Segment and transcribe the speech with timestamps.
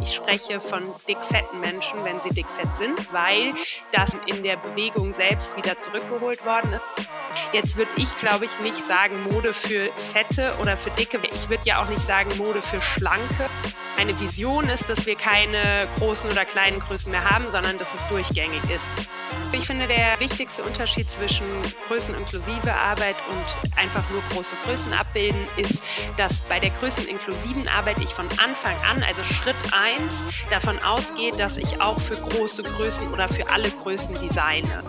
[0.00, 3.54] Ich spreche von dickfetten Menschen, wenn sie dickfett sind, weil
[3.92, 7.08] das in der Bewegung selbst wieder zurückgeholt worden ist.
[7.52, 11.18] Jetzt würde ich, glaube ich, nicht sagen Mode für Fette oder für Dicke.
[11.32, 13.48] Ich würde ja auch nicht sagen Mode für Schlanke.
[13.96, 18.06] Meine Vision ist, dass wir keine großen oder kleinen Größen mehr haben, sondern dass es
[18.08, 19.17] durchgängig ist.
[19.52, 21.46] Ich finde, der wichtigste Unterschied zwischen
[21.88, 25.74] größeninklusive Arbeit und einfach nur große Größen abbilden ist,
[26.16, 30.02] dass bei der größeninklusiven Arbeit ich von Anfang an, also Schritt 1,
[30.50, 34.82] davon ausgehe, dass ich auch für große Größen oder für alle Größen designe.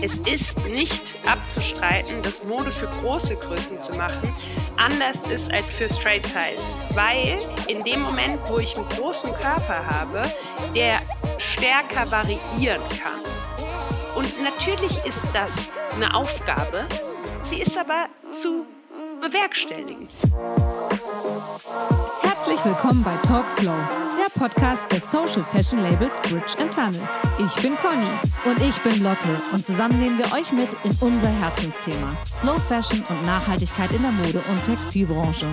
[0.00, 4.34] Es ist nicht abzustreiten, dass Mode für große Größen zu machen
[4.78, 6.62] anders ist als für Straight Size,
[6.94, 10.22] weil in dem Moment, wo ich einen großen Körper habe,
[10.74, 11.00] der
[11.38, 13.37] stärker variieren kann.
[14.18, 15.52] Und natürlich ist das
[15.94, 16.86] eine Aufgabe,
[17.48, 18.06] sie ist aber
[18.42, 18.66] zu
[19.22, 20.08] bewerkstelligen.
[22.22, 23.78] Herzlich willkommen bei Talk Slow,
[24.18, 27.00] der Podcast des Social Fashion Labels Bridge Tunnel.
[27.38, 28.10] Ich bin Conny
[28.44, 33.04] und ich bin Lotte und zusammen nehmen wir euch mit in unser Herzensthema Slow Fashion
[33.08, 35.46] und Nachhaltigkeit in der Mode- und Textilbranche.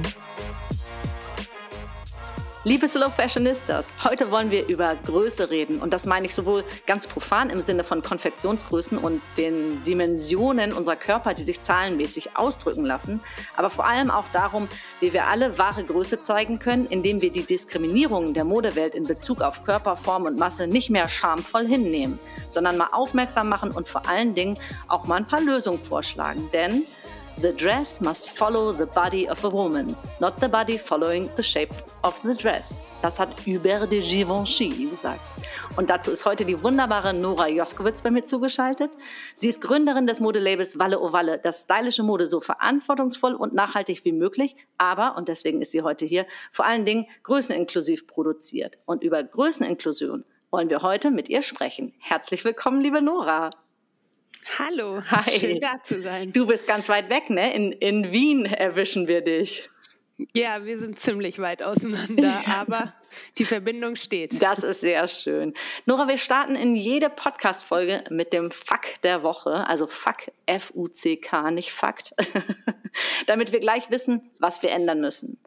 [2.68, 5.84] Liebe Slow Fashionistas, heute wollen wir über Größe reden.
[5.84, 10.96] Und das meine ich sowohl ganz profan im Sinne von Konfektionsgrößen und den Dimensionen unserer
[10.96, 13.22] Körper, die sich zahlenmäßig ausdrücken lassen,
[13.56, 14.68] aber vor allem auch darum,
[15.00, 19.44] wie wir alle wahre Größe zeigen können, indem wir die Diskriminierungen der Modewelt in Bezug
[19.44, 22.18] auf Körper, Form und Masse nicht mehr schamvoll hinnehmen,
[22.50, 26.88] sondern mal aufmerksam machen und vor allen Dingen auch mal ein paar Lösungen vorschlagen, denn
[27.42, 31.74] The dress must follow the body of a woman, not the body following the shape
[32.02, 32.80] of the dress.
[33.02, 35.20] Das hat Hubert de Givenchy gesagt.
[35.76, 38.90] Und dazu ist heute die wunderbare Nora Joskowitz bei mir zugeschaltet.
[39.36, 44.06] Sie ist Gründerin des Modelabels Walle o Walle, das stylische Mode so verantwortungsvoll und nachhaltig
[44.06, 48.78] wie möglich, aber, und deswegen ist sie heute hier, vor allen Dingen größeninklusiv produziert.
[48.86, 51.94] Und über Größeninklusion wollen wir heute mit ihr sprechen.
[52.00, 53.50] Herzlich willkommen, liebe Nora.
[54.58, 55.32] Hallo, Hi.
[55.32, 56.32] schön da zu sein.
[56.32, 57.54] Du bist ganz weit weg, ne?
[57.54, 59.70] In, in Wien erwischen wir dich.
[60.34, 62.94] Ja, wir sind ziemlich weit auseinander, aber
[63.38, 64.42] die Verbindung steht.
[64.42, 65.54] Das ist sehr schön.
[65.86, 71.72] Nora, wir starten in jede Podcast-Folge mit dem Fuck der Woche, also Fuck, F-U-C-K, nicht
[71.74, 72.14] Fakt,
[73.28, 75.38] damit wir gleich wissen, was wir ändern müssen.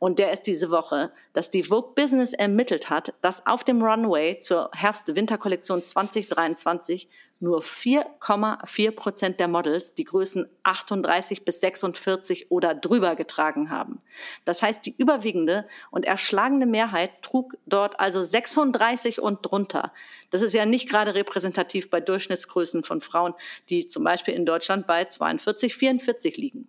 [0.00, 4.38] Und der ist diese Woche, dass die Vogue Business ermittelt hat, dass auf dem Runway
[4.38, 7.06] zur Herbst-Winter-Kollektion 2023
[7.38, 14.00] nur 4,4 Prozent der Models die Größen 38 bis 46 oder drüber getragen haben.
[14.46, 19.92] Das heißt, die überwiegende und erschlagende Mehrheit trug dort also 36 und drunter.
[20.30, 23.34] Das ist ja nicht gerade repräsentativ bei Durchschnittsgrößen von Frauen,
[23.68, 26.68] die zum Beispiel in Deutschland bei 42, 44 liegen.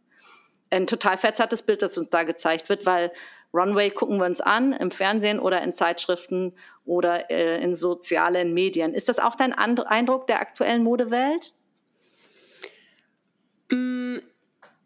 [0.72, 3.12] Ein total verzerrtes Bild, das uns da gezeigt wird, weil
[3.54, 6.54] Runway gucken wir uns an im Fernsehen oder in Zeitschriften
[6.86, 8.94] oder äh, in sozialen Medien.
[8.94, 11.54] Ist das auch dein Eindruck der aktuellen Modewelt?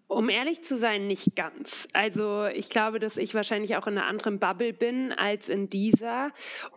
[0.07, 1.87] Um ehrlich zu sein, nicht ganz.
[1.91, 6.31] Also ich glaube, dass ich wahrscheinlich auch in einer anderen Bubble bin als in dieser.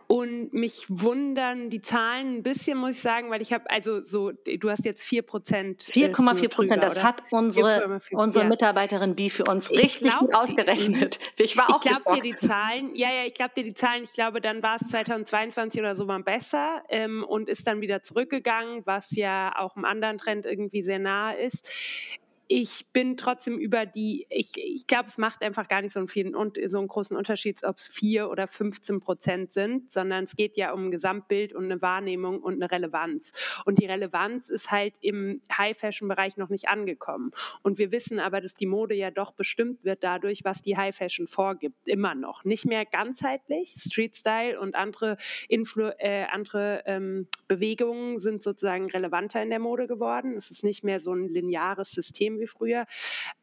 [0.07, 4.31] Und mich wundern die Zahlen ein bisschen, muss ich sagen, weil ich habe, also so,
[4.31, 5.83] du hast jetzt 4 Prozent.
[5.83, 8.49] 4,4 Prozent, das hat unsere, unsere ja.
[8.49, 11.19] Mitarbeiterin B für uns richtig glaub, gut ausgerechnet.
[11.37, 14.03] Ich war auch Ich glaube dir die Zahlen, ja, ja, ich glaube dir die Zahlen,
[14.03, 18.01] ich glaube, dann war es 2022 oder so mal besser ähm, und ist dann wieder
[18.01, 21.69] zurückgegangen, was ja auch einem anderen Trend irgendwie sehr nahe ist
[22.51, 26.07] ich bin trotzdem über die, ich, ich glaube, es macht einfach gar nicht so einen,
[26.07, 26.33] vielen,
[26.65, 30.73] so einen großen Unterschied, ob es vier oder 15 Prozent sind, sondern es geht ja
[30.73, 33.33] um ein Gesamtbild und eine Wahrnehmung und eine Relevanz.
[33.65, 37.31] Und die Relevanz ist halt im High-Fashion-Bereich noch nicht angekommen.
[37.61, 41.27] Und wir wissen aber, dass die Mode ja doch bestimmt wird dadurch, was die High-Fashion
[41.27, 42.45] vorgibt, immer noch.
[42.45, 45.17] Nicht mehr ganzheitlich, Street-Style und andere,
[45.49, 50.35] Influ äh, andere ähm, Bewegungen sind sozusagen relevanter in der Mode geworden.
[50.35, 52.85] Es ist nicht mehr so ein lineares System wie früher.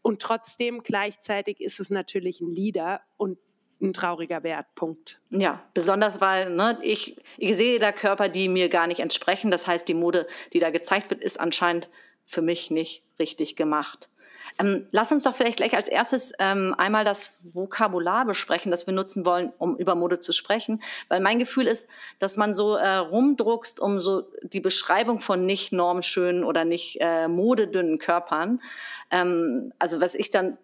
[0.02, 3.38] Und trotzdem gleichzeitig ist es natürlich ein Leader und
[3.80, 4.66] ein trauriger Wert.
[4.74, 5.20] Punkt.
[5.30, 9.50] Ja, besonders weil ne, ich, ich sehe da Körper, die mir gar nicht entsprechen.
[9.50, 11.88] Das heißt, die Mode, die da gezeigt wird, ist anscheinend
[12.24, 14.10] für mich nicht richtig gemacht.
[14.58, 18.94] Ähm, lass uns doch vielleicht gleich als erstes ähm, einmal das Vokabular besprechen, das wir
[18.94, 20.82] nutzen wollen, um über Mode zu sprechen.
[21.08, 21.88] Weil mein Gefühl ist,
[22.18, 27.28] dass man so äh, rumdruckst, um so die Beschreibung von nicht normschönen oder nicht äh,
[27.28, 28.60] modedünnen Körpern.
[29.10, 30.56] Ähm, also was ich dann,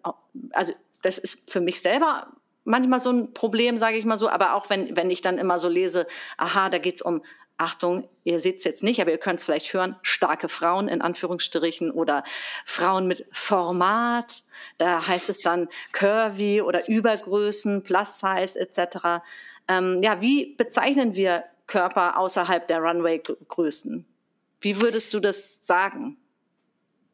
[0.51, 2.27] also das ist für mich selber
[2.65, 5.59] manchmal so ein Problem, sage ich mal so, aber auch wenn, wenn ich dann immer
[5.59, 6.07] so lese,
[6.37, 7.21] aha, da geht's um
[7.57, 11.01] Achtung, ihr seht es jetzt nicht, aber ihr könnt es vielleicht hören, starke Frauen in
[11.01, 12.23] Anführungsstrichen oder
[12.65, 14.43] Frauen mit Format,
[14.79, 19.23] da heißt es dann curvy oder Übergrößen, Plus Size etc.
[19.67, 24.05] Ähm, ja, wie bezeichnen wir Körper außerhalb der Runway-Größen?
[24.61, 26.17] Wie würdest du das sagen?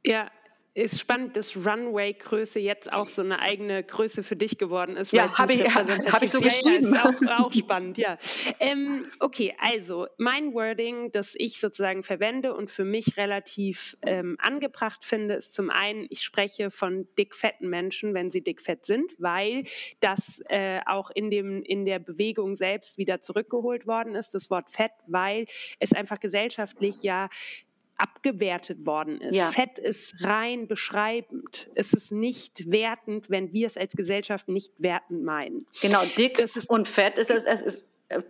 [0.04, 0.32] Ja,
[0.80, 5.12] ist spannend, dass Runway-Größe jetzt auch so eine eigene Größe für dich geworden ist.
[5.12, 6.94] Ja, habe ich, hab ich so geschrieben.
[6.94, 8.18] Ja, ist auch, auch spannend, ja.
[8.60, 15.04] Ähm, okay, also mein Wording, das ich sozusagen verwende und für mich relativ ähm, angebracht
[15.04, 19.66] finde, ist zum einen, ich spreche von dickfetten Menschen, wenn sie dickfett sind, weil
[20.00, 24.72] das äh, auch in, dem, in der Bewegung selbst wieder zurückgeholt worden ist, das Wort
[24.72, 25.46] Fett, weil
[25.80, 27.30] es einfach gesellschaftlich ja
[28.00, 29.36] abgewertet worden ist.
[29.36, 29.52] Ja.
[29.52, 31.70] Fett ist rein beschreibend.
[31.76, 35.68] Es ist nicht wertend, wenn wir es als Gesellschaft nicht wertend meinen.
[35.82, 37.86] Genau, dick und fett ist, es, es ist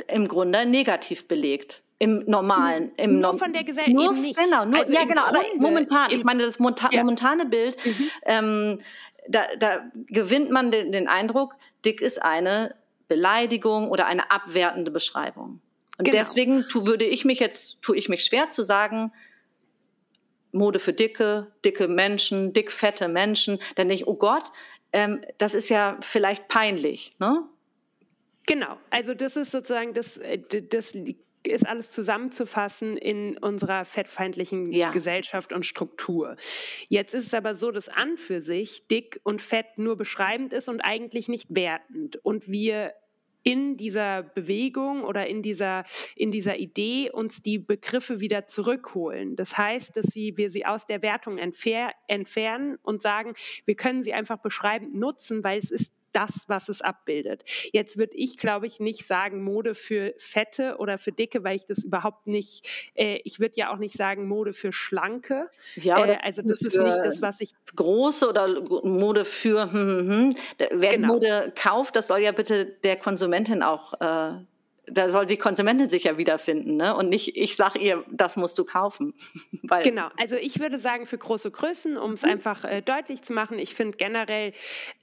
[0.08, 1.84] im Grunde negativ belegt.
[2.02, 3.98] Im normalen, im nur von der Gesellschaft.
[3.98, 7.02] Genau, nur, also ja genau, Grunde, aber momentan, ich meine das monta ja.
[7.02, 8.10] momentane Bild, mhm.
[8.24, 8.80] ähm,
[9.28, 12.76] da, da, gewinnt man den, den, Eindruck, dick ist eine
[13.10, 15.60] Beleidigung oder eine abwertende Beschreibung.
[15.98, 16.18] Und genau.
[16.18, 19.12] deswegen tu, würde ich mich jetzt, tue ich mich schwer zu sagen,
[20.52, 23.60] Mode für dicke, dicke Menschen, dickfette Menschen.
[23.76, 24.52] Dann denke ich, oh Gott,
[24.94, 27.44] ähm, das ist ja vielleicht peinlich, ne?
[28.46, 30.96] Genau, also das ist sozusagen, das, äh, das
[31.44, 34.90] ist alles zusammenzufassen in unserer fettfeindlichen ja.
[34.92, 36.36] Gesellschaft und Struktur.
[36.88, 40.68] Jetzt ist es aber so, dass an für sich dick und fett nur beschreibend ist
[40.68, 42.18] und eigentlich nicht wertend.
[42.24, 42.94] Und wir
[43.44, 49.36] in dieser Bewegung oder in dieser, in dieser Idee uns die Begriffe wieder zurückholen.
[49.36, 53.34] Das heißt, dass sie, wir sie aus der Wertung entfer entfernen und sagen,
[53.66, 57.44] wir können sie einfach beschreibend nutzen, weil es ist das, was es abbildet.
[57.72, 61.66] Jetzt würde ich, glaube ich, nicht sagen Mode für Fette oder für Dicke, weil ich
[61.66, 65.50] das überhaupt nicht, äh, ich würde ja auch nicht sagen Mode für Schlanke.
[65.76, 67.54] Ja, äh, also das ist nicht das, was ich.
[67.76, 68.48] Große oder
[68.84, 70.36] Mode für, hm, hm, hm.
[70.72, 71.14] wer genau.
[71.14, 74.40] Mode kauft, das soll ja bitte der Konsumentin auch äh,
[74.92, 76.96] da soll die Konsumentin sich ja wiederfinden, ne?
[76.96, 79.14] Und nicht, ich sage ihr, das musst du kaufen.
[79.64, 82.32] Weil genau, also ich würde sagen, für große Größen, um es mhm.
[82.32, 84.54] einfach äh, deutlich zu machen, ich finde generell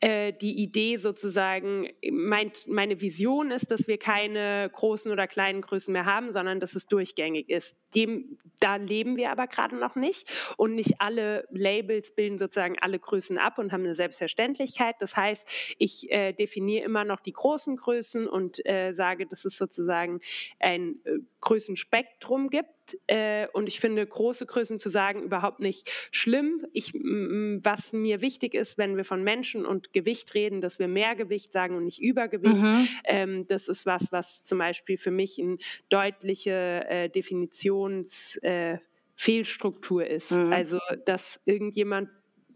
[0.00, 5.92] äh, die Idee sozusagen, mein, meine Vision ist, dass wir keine großen oder kleinen Größen
[5.92, 7.76] mehr haben, sondern dass es durchgängig ist.
[7.96, 10.30] Dem, da leben wir aber gerade noch nicht.
[10.56, 14.96] Und nicht alle Labels bilden sozusagen alle Größen ab und haben eine Selbstverständlichkeit.
[15.00, 15.42] Das heißt,
[15.78, 20.20] ich äh, definiere immer noch die großen Größen und äh, sage, das ist sozusagen sozusagen
[20.58, 22.70] ein äh, Größenspektrum gibt.
[23.06, 26.66] Äh, und ich finde große Größen zu sagen überhaupt nicht schlimm.
[26.72, 31.16] Ich, was mir wichtig ist, wenn wir von Menschen und Gewicht reden, dass wir mehr
[31.16, 32.62] Gewicht sagen und nicht Übergewicht.
[32.62, 32.88] Mhm.
[33.04, 38.78] Ähm, das ist was, was zum Beispiel für mich eine deutliche äh, Definitions äh,
[39.14, 40.30] Fehlstruktur ist.
[40.30, 40.52] Mhm.
[40.52, 42.10] Also, dass irgendjemand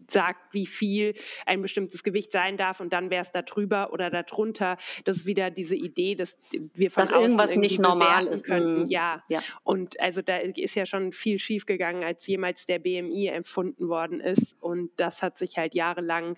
[0.09, 1.15] sagt, wie viel
[1.45, 4.77] ein bestimmtes Gewicht sein darf und dann wäre es da drüber oder darunter.
[5.05, 8.45] Das ist wieder diese Idee, dass wir von dass irgendwas nicht normal ist.
[8.45, 8.83] Könnten.
[8.83, 8.87] Mhm.
[8.87, 9.23] Ja.
[9.27, 9.41] ja.
[9.63, 14.55] Und also da ist ja schon viel schiefgegangen, als jemals der BMI empfunden worden ist.
[14.59, 16.35] Und das hat sich halt jahrelang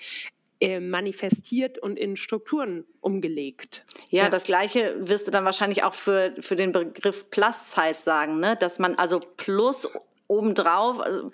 [0.64, 3.86] äh, manifestiert und in Strukturen umgelegt.
[4.10, 8.02] Ja, ja, das Gleiche wirst du dann wahrscheinlich auch für, für den Begriff Plus Size
[8.02, 8.56] sagen, ne?
[8.56, 9.90] dass man also Plus
[10.28, 11.32] obendrauf, also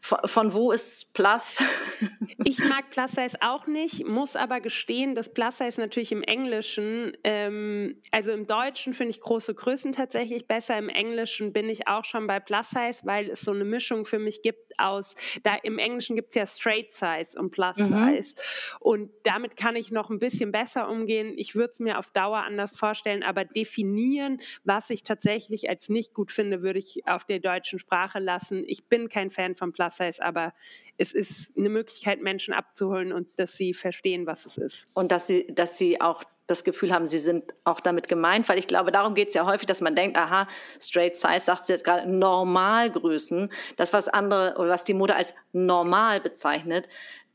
[0.00, 1.58] von, von wo ist Plus?
[2.44, 7.16] ich mag Plus Size auch nicht, muss aber gestehen, dass Plus Size natürlich im Englischen,
[7.24, 12.04] ähm, also im Deutschen finde ich große Größen tatsächlich besser, im Englischen bin ich auch
[12.04, 15.78] schon bei Plus Size, weil es so eine Mischung für mich gibt aus, da im
[15.78, 18.16] Englischen gibt es ja Straight Size und Plus mhm.
[18.16, 18.34] Size
[18.80, 21.34] und damit kann ich noch ein bisschen besser umgehen.
[21.36, 26.14] Ich würde es mir auf Dauer anders vorstellen, aber definieren, was ich tatsächlich als nicht
[26.14, 28.62] gut finde, würde ich auf der deutschen Sprache lassen.
[28.66, 30.52] Ich bin kein Fan von Plus Plus Size, aber
[30.96, 34.86] es ist eine Möglichkeit, Menschen abzuholen und dass sie verstehen, was es ist.
[34.94, 38.58] Und dass sie, dass sie auch das Gefühl haben, sie sind auch damit gemeint, weil
[38.58, 40.46] ich glaube, darum geht es ja häufig, dass man denkt, aha,
[40.80, 45.34] Straight Size, sagt sie jetzt gerade, Normalgrößen, das, was andere oder was die Mode als
[45.52, 46.88] normal bezeichnet,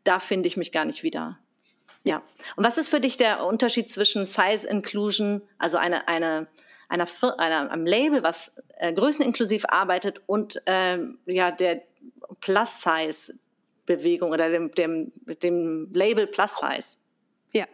[0.04, 1.38] da finde ich mich gar nicht wieder.
[2.04, 2.24] Ja.
[2.56, 6.48] Und was ist für dich der Unterschied zwischen Size Inclusion, also eine, eine,
[6.92, 7.08] einer,
[7.38, 11.82] einer, einem Label, was äh, größeninklusiv arbeitet und äh, ja, der
[12.42, 16.98] Plus-Size-Bewegung oder dem, dem, dem Label Plus-Size?
[17.54, 17.68] Ja,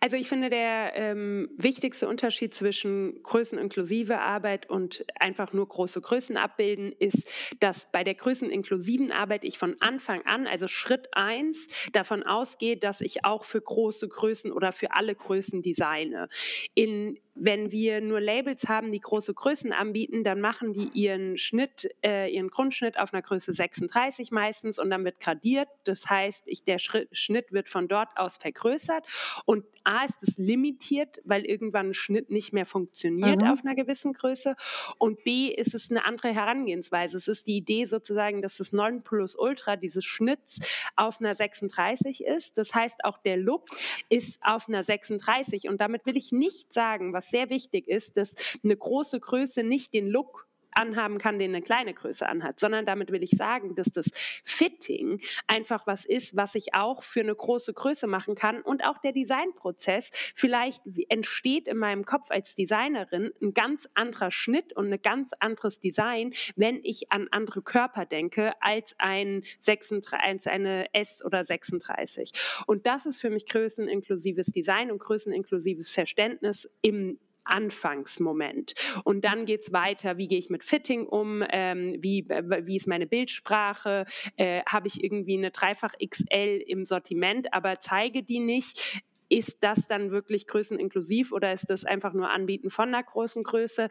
[0.00, 6.38] also ich finde, der ähm, wichtigste Unterschied zwischen größeninklusive Arbeit und einfach nur große Größen
[6.38, 7.28] abbilden ist,
[7.60, 13.02] dass bei der größeninklusiven Arbeit ich von Anfang an, also Schritt eins, davon ausgehe, dass
[13.02, 16.30] ich auch für große Größen oder für alle Größen designe.
[16.74, 21.88] In wenn wir nur Labels haben, die große Größen anbieten, dann machen die ihren Schnitt,
[22.04, 25.68] äh, ihren Grundschnitt auf einer Größe 36 meistens und dann wird gradiert.
[25.84, 29.04] Das heißt, ich, der Schritt, Schnitt wird von dort aus vergrößert
[29.44, 33.48] Und A ist es limitiert, weil irgendwann ein Schnitt nicht mehr funktioniert mhm.
[33.48, 34.54] auf einer gewissen Größe.
[34.98, 37.16] Und B ist es eine andere Herangehensweise.
[37.16, 40.58] Es ist die Idee sozusagen, dass das 9 Plus Ultra dieses Schnitts
[40.96, 42.56] auf einer 36 ist.
[42.58, 43.66] Das heißt, auch der Look
[44.08, 45.68] ist auf einer 36.
[45.68, 49.94] Und damit will ich nicht sagen, was sehr wichtig ist, dass eine große Größe nicht
[49.94, 50.47] den Look
[50.78, 54.10] anhaben kann, den eine kleine Größe anhat, sondern damit will ich sagen, dass das
[54.44, 58.98] Fitting einfach was ist, was ich auch für eine große Größe machen kann und auch
[58.98, 65.02] der Designprozess vielleicht entsteht in meinem Kopf als Designerin ein ganz anderer Schnitt und ein
[65.02, 71.24] ganz anderes Design, wenn ich an andere Körper denke als ein 36, als eine S
[71.24, 72.32] oder 36.
[72.66, 77.18] Und das ist für mich größeninklusives Design und größeninklusives Verständnis im
[77.48, 78.74] Anfangsmoment.
[79.04, 82.86] Und dann geht es weiter, wie gehe ich mit Fitting um, ähm, wie, wie ist
[82.86, 89.02] meine Bildsprache, äh, habe ich irgendwie eine Dreifach XL im Sortiment, aber zeige die nicht
[89.28, 93.88] ist das dann wirklich größeninklusiv oder ist das einfach nur Anbieten von einer großen Größe?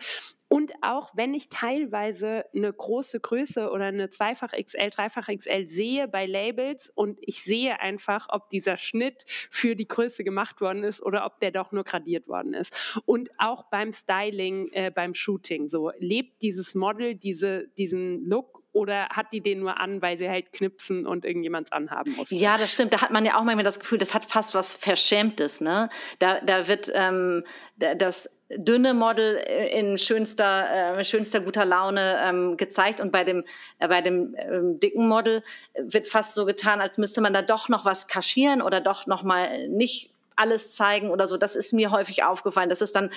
[0.50, 6.08] Und auch wenn ich teilweise eine große Größe oder eine Zweifach XL, Dreifach XL sehe
[6.08, 11.02] bei Labels und ich sehe einfach, ob dieser Schnitt für die Größe gemacht worden ist
[11.04, 13.02] oder ob der doch nur gradiert worden ist.
[13.06, 19.10] Und auch beim Styling, äh, beim Shooting, so lebt dieses Model diese, diesen Look oder
[19.10, 22.30] hat die den nur an, weil sie halt knipsen und irgendjemand anhaben muss?
[22.30, 22.94] Ja, das stimmt.
[22.94, 25.60] Da hat man ja auch manchmal das Gefühl, das hat fast was Verschämtes.
[25.60, 25.90] Ne?
[26.20, 27.44] Da, da wird ähm,
[27.76, 33.44] das dünne Model äh, in schönster, äh, schönster guter Laune ähm, gezeigt und bei dem,
[33.80, 35.44] äh, bei dem ähm, dicken Model
[35.76, 39.24] wird fast so getan, als müsste man da doch noch was kaschieren oder doch noch
[39.24, 41.36] mal nicht alles zeigen oder so.
[41.36, 43.10] Das ist mir häufig aufgefallen, dass es dann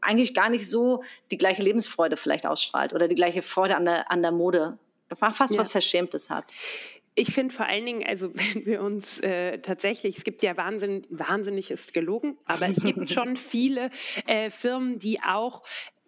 [0.00, 4.10] eigentlich gar nicht so die gleiche Lebensfreude vielleicht ausstrahlt oder die gleiche Freude an der,
[4.10, 4.78] an der Mode
[5.16, 5.58] fast ja.
[5.58, 6.46] was Verschämtes hat.
[7.14, 11.06] Ich finde vor allen Dingen, also wenn wir uns äh, tatsächlich, es gibt ja Wahnsinn,
[11.10, 13.90] wahnsinnig ist gelogen, aber es gibt schon viele
[14.26, 15.62] äh, Firmen, die auch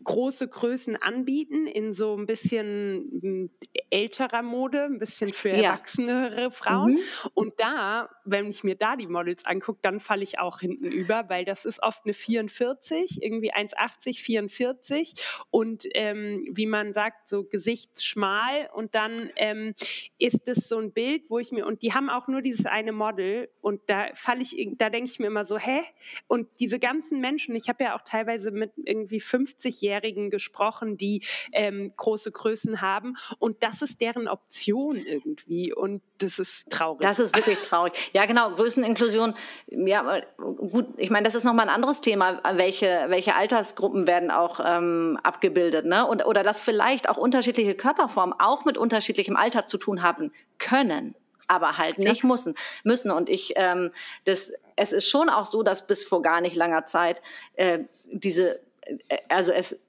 [0.05, 3.51] große Größen anbieten in so ein bisschen hm,
[3.91, 6.51] älterer Mode, ein bisschen für erwachsenere ja.
[6.51, 6.95] Frauen.
[6.95, 6.99] Mhm.
[7.35, 11.29] Und da, wenn ich mir da die Models angucke, dann falle ich auch hinten über,
[11.29, 15.15] weil das ist oft eine 44, irgendwie 1,80, 44
[15.51, 18.69] und ähm, wie man sagt, so gesichtsschmal.
[18.75, 19.75] Und dann ähm,
[20.19, 22.93] ist es so ein Bild, wo ich mir, und die haben auch nur dieses eine
[22.93, 25.81] Model und da falle ich, da denke ich mir immer so, hä?
[26.27, 31.23] Und diese ganzen Menschen, ich habe ja auch teilweise mit irgendwie 50-Jährigen Minderjährigen gesprochen, die
[31.53, 33.17] ähm, große Größen haben.
[33.39, 35.73] Und das ist deren Option irgendwie.
[35.73, 37.01] Und das ist traurig.
[37.01, 38.11] Das ist wirklich traurig.
[38.13, 38.51] Ja, genau.
[38.51, 39.35] Größeninklusion.
[39.69, 40.87] Ja, gut.
[40.97, 42.41] Ich meine, das ist nochmal ein anderes Thema.
[42.57, 45.87] Welche, welche Altersgruppen werden auch ähm, abgebildet?
[45.87, 46.07] Ne?
[46.07, 51.15] Und, oder dass vielleicht auch unterschiedliche Körperformen auch mit unterschiedlichem Alter zu tun haben können
[51.47, 52.29] aber halt nicht ja.
[52.29, 52.55] müssen.
[52.85, 53.11] müssen.
[53.11, 53.91] Und ich, ähm,
[54.25, 57.21] das, es ist schon auch so, dass bis vor gar nicht langer Zeit
[57.55, 59.84] äh, diese, äh, also es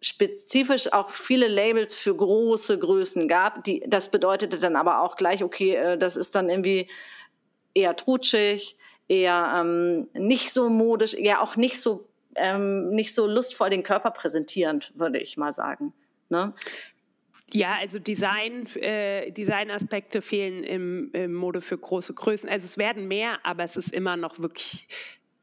[0.00, 3.64] spezifisch auch viele Labels für große Größen gab.
[3.64, 6.88] Die, das bedeutete dann aber auch gleich, okay, äh, das ist dann irgendwie
[7.74, 8.76] eher trutschig,
[9.08, 14.10] eher ähm, nicht so modisch, eher auch nicht so, ähm, nicht so lustvoll den Körper
[14.10, 15.92] präsentierend, würde ich mal sagen.
[16.28, 16.54] Ne?
[17.52, 22.48] Ja, also Design, äh, Designaspekte fehlen im, im Mode für große Größen.
[22.48, 24.88] Also es werden mehr, aber es ist immer noch wirklich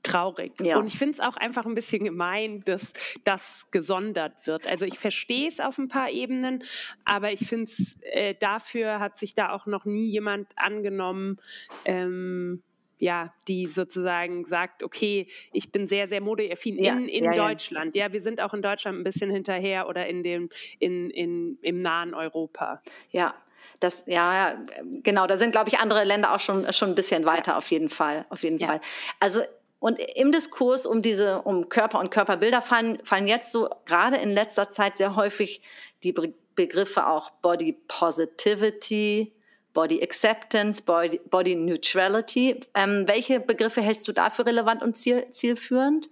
[0.03, 0.53] traurig.
[0.61, 0.77] Ja.
[0.77, 2.93] Und ich finde es auch einfach ein bisschen gemein, dass
[3.23, 4.67] das gesondert wird.
[4.67, 6.63] Also ich verstehe es auf ein paar Ebenen,
[7.05, 11.39] aber ich finde es, äh, dafür hat sich da auch noch nie jemand angenommen.
[11.85, 12.61] Ähm,
[12.99, 17.95] ja, die sozusagen sagt, okay, ich bin sehr, sehr modeaffin ja, in, in ja, Deutschland.
[17.95, 18.07] Ja.
[18.07, 18.13] ja.
[18.13, 22.13] wir sind auch in Deutschland ein bisschen hinterher oder in dem, in, in, im nahen
[22.13, 22.81] Europa.
[23.11, 23.33] Ja,
[23.81, 24.57] das, ja,
[25.03, 27.89] genau, da sind, glaube ich, andere Länder auch schon, schon ein bisschen weiter, auf jeden
[27.89, 28.79] Fall, auf jeden Fall.
[29.19, 29.41] Also
[29.83, 34.31] und im Diskurs um diese, um Körper und Körperbilder fallen, fallen jetzt so gerade in
[34.31, 35.61] letzter Zeit sehr häufig
[36.03, 36.13] die
[36.55, 39.33] Begriffe auch Body Positivity,
[39.73, 42.61] Body Acceptance, Body, Body Neutrality.
[42.73, 46.09] Ähm, welche Begriffe hältst du dafür relevant und ziel, zielführend?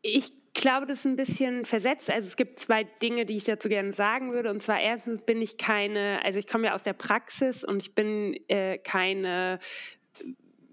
[0.00, 2.10] Ich glaube, das ist ein bisschen versetzt.
[2.10, 4.48] Also es gibt zwei Dinge, die ich dazu gerne sagen würde.
[4.48, 7.94] Und zwar erstens bin ich keine, also ich komme ja aus der Praxis und ich
[7.94, 9.58] bin äh, keine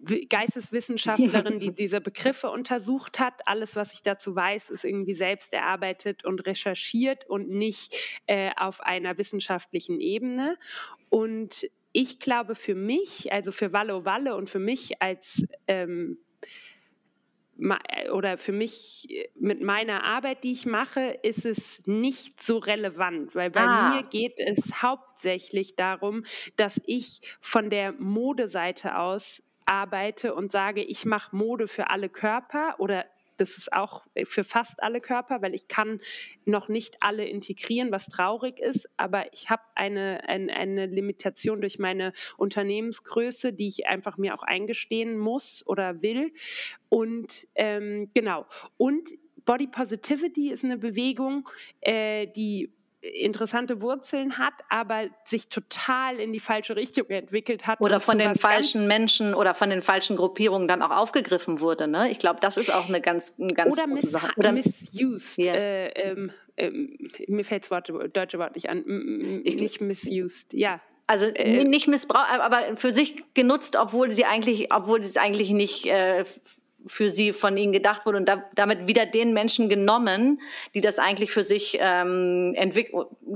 [0.06, 3.48] Geisteswissenschaftlerin, die diese Begriffe untersucht hat.
[3.48, 7.96] Alles, was ich dazu weiß, ist irgendwie selbst erarbeitet und recherchiert und nicht
[8.28, 10.58] äh, auf einer wissenschaftlichen Ebene.
[11.10, 16.18] Und ich glaube für mich, also für Wallo Walle und für mich als ähm,
[18.12, 23.50] oder für mich mit meiner Arbeit, die ich mache, ist es nicht so relevant, weil
[23.50, 23.96] bei ah.
[23.96, 26.26] mir geht es hauptsächlich darum,
[26.58, 32.76] dass ich von der Modeseite aus arbeite und sage, ich mache Mode für alle Körper
[32.80, 33.06] oder
[33.38, 36.00] das ist auch für fast alle Körper, weil ich kann
[36.46, 41.80] noch nicht alle integrieren, was traurig ist, aber ich habe eine, eine, eine Limitation durch
[41.80, 46.34] meine Unternehmensgröße, die ich einfach mir auch eingestehen muss oder will.
[46.90, 48.46] Und ähm, genau.
[48.78, 49.10] Und
[49.46, 51.48] Body Positivity ist eine Bewegung,
[51.82, 52.74] äh, die
[53.14, 57.80] interessante Wurzeln hat, aber sich total in die falsche Richtung entwickelt hat.
[57.80, 61.88] Oder von den falschen Menschen oder von den falschen Gruppierungen dann auch aufgegriffen wurde.
[61.88, 62.10] Ne?
[62.10, 64.32] Ich glaube, das ist auch eine ganz, eine ganz oder große Sache.
[64.38, 65.38] Oder misused.
[65.38, 65.64] Yes.
[65.64, 66.98] Äh, ähm, ähm,
[67.28, 67.84] mir fällt das
[68.14, 69.42] deutsche Wort nicht an.
[69.44, 70.54] Ich, nicht misused.
[70.54, 75.18] Ja, also äh, nicht missbraucht, aber für sich genutzt, obwohl sie eigentlich, obwohl sie es
[75.18, 76.24] eigentlich nicht äh,
[76.88, 80.42] für sie von ihnen gedacht wurde und da, damit wieder den Menschen genommen,
[80.74, 82.56] die das eigentlich für sich ähm,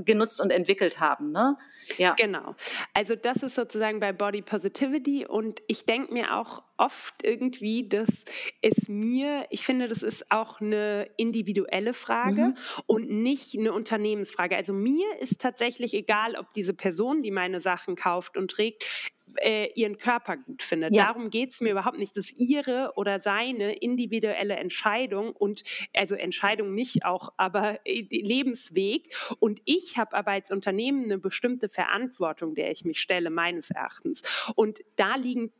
[0.04, 1.32] genutzt und entwickelt haben.
[1.32, 1.56] Ne?
[1.98, 2.14] Ja.
[2.14, 2.54] Genau.
[2.94, 8.08] Also das ist sozusagen bei Body Positivity und ich denke mir auch oft irgendwie, dass
[8.62, 12.56] es mir, ich finde, das ist auch eine individuelle Frage mhm.
[12.86, 14.56] und nicht eine Unternehmensfrage.
[14.56, 18.84] Also mir ist tatsächlich egal, ob diese Person, die meine Sachen kauft und trägt,
[19.36, 20.94] äh, ihren Körper gut findet.
[20.94, 21.06] Ja.
[21.06, 22.16] Darum geht es mir überhaupt nicht.
[22.16, 25.62] Das ist ihre oder seine individuelle Entscheidung und
[25.96, 29.14] also Entscheidung nicht auch, aber äh, Lebensweg.
[29.38, 34.22] Und ich habe aber als Unternehmen eine bestimmte Verantwortung, der ich mich stelle, meines Erachtens.
[34.54, 35.52] Und da liegen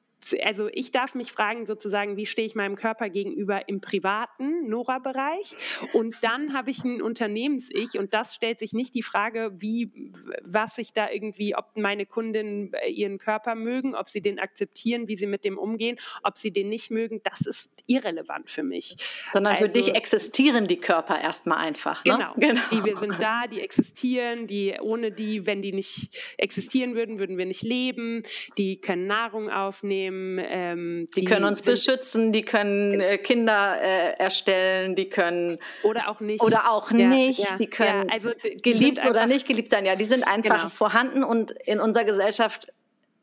[0.42, 5.54] also ich darf mich fragen sozusagen, wie stehe ich meinem Körper gegenüber im privaten Nora-Bereich
[5.92, 10.12] und dann habe ich ein Unternehmens-Ich und das stellt sich nicht die Frage, wie,
[10.42, 15.08] was ich da irgendwie, ob meine Kundinnen äh, ihren Körper mögen, ob sie den akzeptieren,
[15.08, 18.96] wie sie mit dem umgehen, ob sie den nicht mögen, das ist irrelevant für mich.
[19.32, 22.04] Sondern also, für dich existieren die Körper erstmal einfach.
[22.04, 22.12] Ne?
[22.12, 26.94] Genau, genau, die wir sind da, die existieren, die ohne die, wenn die nicht existieren
[26.94, 28.22] würden, würden wir nicht leben,
[28.58, 34.12] die können Nahrung aufnehmen, ähm, die, die, können uns beschützen, die können äh, Kinder äh,
[34.18, 38.30] erstellen, die können oder auch nicht oder auch ja, nicht, ja, die können ja, also
[38.42, 39.86] die geliebt oder nicht geliebt sein.
[39.86, 40.68] Ja, die sind einfach genau.
[40.68, 42.72] vorhanden und in unserer Gesellschaft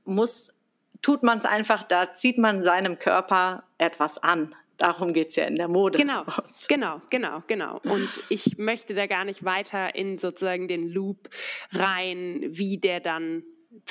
[0.06, 0.54] muss
[1.02, 4.56] tut man es einfach, da zieht man seinem Körper etwas an.
[4.78, 5.98] Darum geht es ja in der Mode.
[5.98, 6.24] Genau,
[6.68, 7.80] genau, genau, genau.
[7.84, 11.30] Und ich möchte da gar nicht weiter in sozusagen den Loop
[11.72, 13.44] rein, wie der dann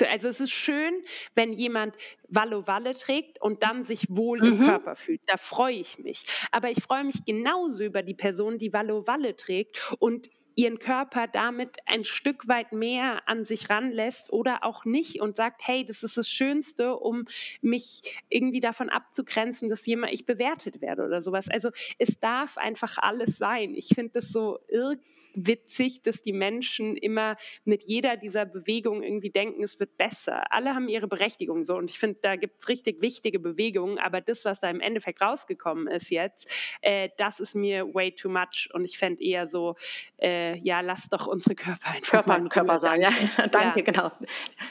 [0.09, 0.93] also es ist schön,
[1.35, 1.95] wenn jemand
[2.27, 4.45] Wallo Walle trägt und dann sich wohl mhm.
[4.45, 5.21] im Körper fühlt.
[5.25, 6.25] Da freue ich mich.
[6.51, 11.27] Aber ich freue mich genauso über die Person, die Wallo Walle trägt und ihren Körper
[11.27, 16.01] damit ein Stück weit mehr an sich ranlässt oder auch nicht und sagt, hey, das
[16.01, 17.25] ist das Schönste, um
[17.61, 21.47] mich irgendwie davon abzugrenzen, dass jemand ich bewertet werde oder sowas.
[21.47, 23.75] Also es darf einfach alles sein.
[23.75, 25.05] Ich finde das so irgendwie
[25.37, 30.51] witzig, dass die Menschen immer mit jeder dieser Bewegungen irgendwie denken, es wird besser.
[30.51, 34.19] Alle haben ihre Berechtigung so und ich finde, da gibt es richtig wichtige Bewegungen, aber
[34.19, 36.49] das, was da im Endeffekt rausgekommen ist jetzt,
[36.81, 39.75] äh, das ist mir way too much und ich fände eher so,
[40.17, 43.09] äh, ja, lass doch unsere Körper einfach Körper, Körper sein, ja,
[43.51, 43.85] danke, ja.
[43.85, 44.11] genau.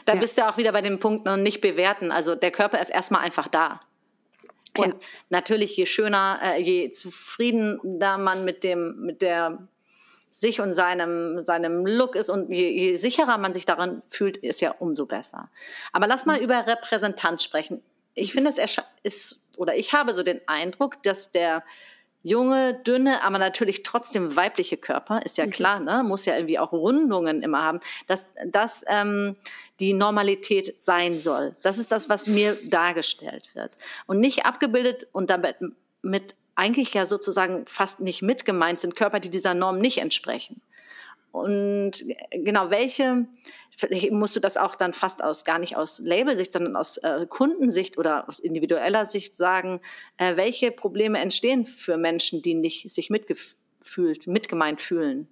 [0.04, 0.20] Da ja.
[0.20, 3.22] bist du auch wieder bei dem Punkt noch nicht bewerten, also der Körper ist erstmal
[3.22, 3.80] einfach da.
[4.76, 5.00] Und ja.
[5.30, 9.68] natürlich, je schöner, äh, je zufriedener man mit dem, mit der
[10.30, 14.60] sich und seinem, seinem Look ist und je, je sicherer man sich daran fühlt, ist
[14.60, 15.50] ja umso besser.
[15.92, 16.44] Aber lass mal mhm.
[16.44, 17.82] über Repräsentanz sprechen.
[18.14, 21.64] Ich finde, es ist, oder ich habe so den Eindruck, dass der
[22.26, 25.50] junge, dünne, aber natürlich trotzdem weibliche Körper, ist ja mhm.
[25.50, 26.02] klar, ne?
[26.04, 29.36] muss ja irgendwie auch Rundungen immer haben, dass das ähm,
[29.78, 31.54] die Normalität sein soll.
[31.62, 33.70] Das ist das, was mir dargestellt wird.
[34.06, 35.56] Und nicht abgebildet und damit
[36.02, 40.60] mit eigentlich ja sozusagen fast nicht mitgemeint sind, Körper, die dieser Norm nicht entsprechen.
[41.37, 41.92] Und
[42.31, 43.27] genau, welche,
[44.11, 47.99] musst du das auch dann fast aus, gar nicht aus Labelsicht, sondern aus äh, Kundensicht
[47.99, 49.81] oder aus individueller Sicht sagen,
[50.16, 55.29] äh, welche Probleme entstehen für Menschen, die nicht sich mitgefühlt, mitgemeint fühlen?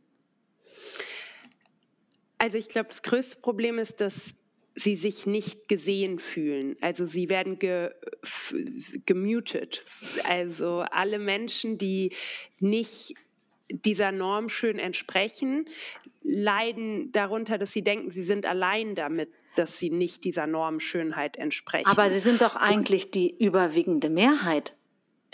[2.36, 4.34] Also ich glaube, das größte Problem ist, dass
[4.74, 6.76] sie sich nicht gesehen fühlen.
[6.82, 7.92] Also sie werden ge,
[9.06, 9.86] gemutet.
[10.28, 12.12] Also alle Menschen, die
[12.58, 13.14] nicht
[13.68, 15.68] dieser Norm schön entsprechen,
[16.22, 21.86] leiden darunter, dass sie denken, sie sind allein damit, dass sie nicht dieser Normschönheit entsprechen.
[21.86, 24.74] Aber sie sind doch eigentlich die überwiegende Mehrheit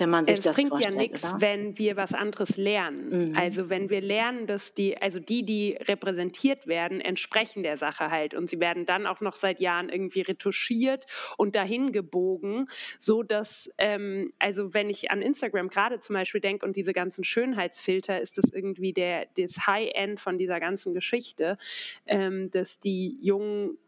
[0.00, 3.30] wenn man sich es das bringt ja nichts, wenn wir was anderes lernen.
[3.30, 3.36] Mhm.
[3.36, 8.34] Also wenn wir lernen, dass die, also die, die repräsentiert werden, entsprechen der Sache halt
[8.34, 13.70] und sie werden dann auch noch seit Jahren irgendwie retuschiert und dahin gebogen, so dass,
[13.78, 18.38] ähm, also wenn ich an Instagram gerade zum Beispiel denke und diese ganzen Schönheitsfilter, ist
[18.38, 21.58] das irgendwie der das High-End von dieser ganzen Geschichte,
[22.06, 23.78] ähm, dass die jungen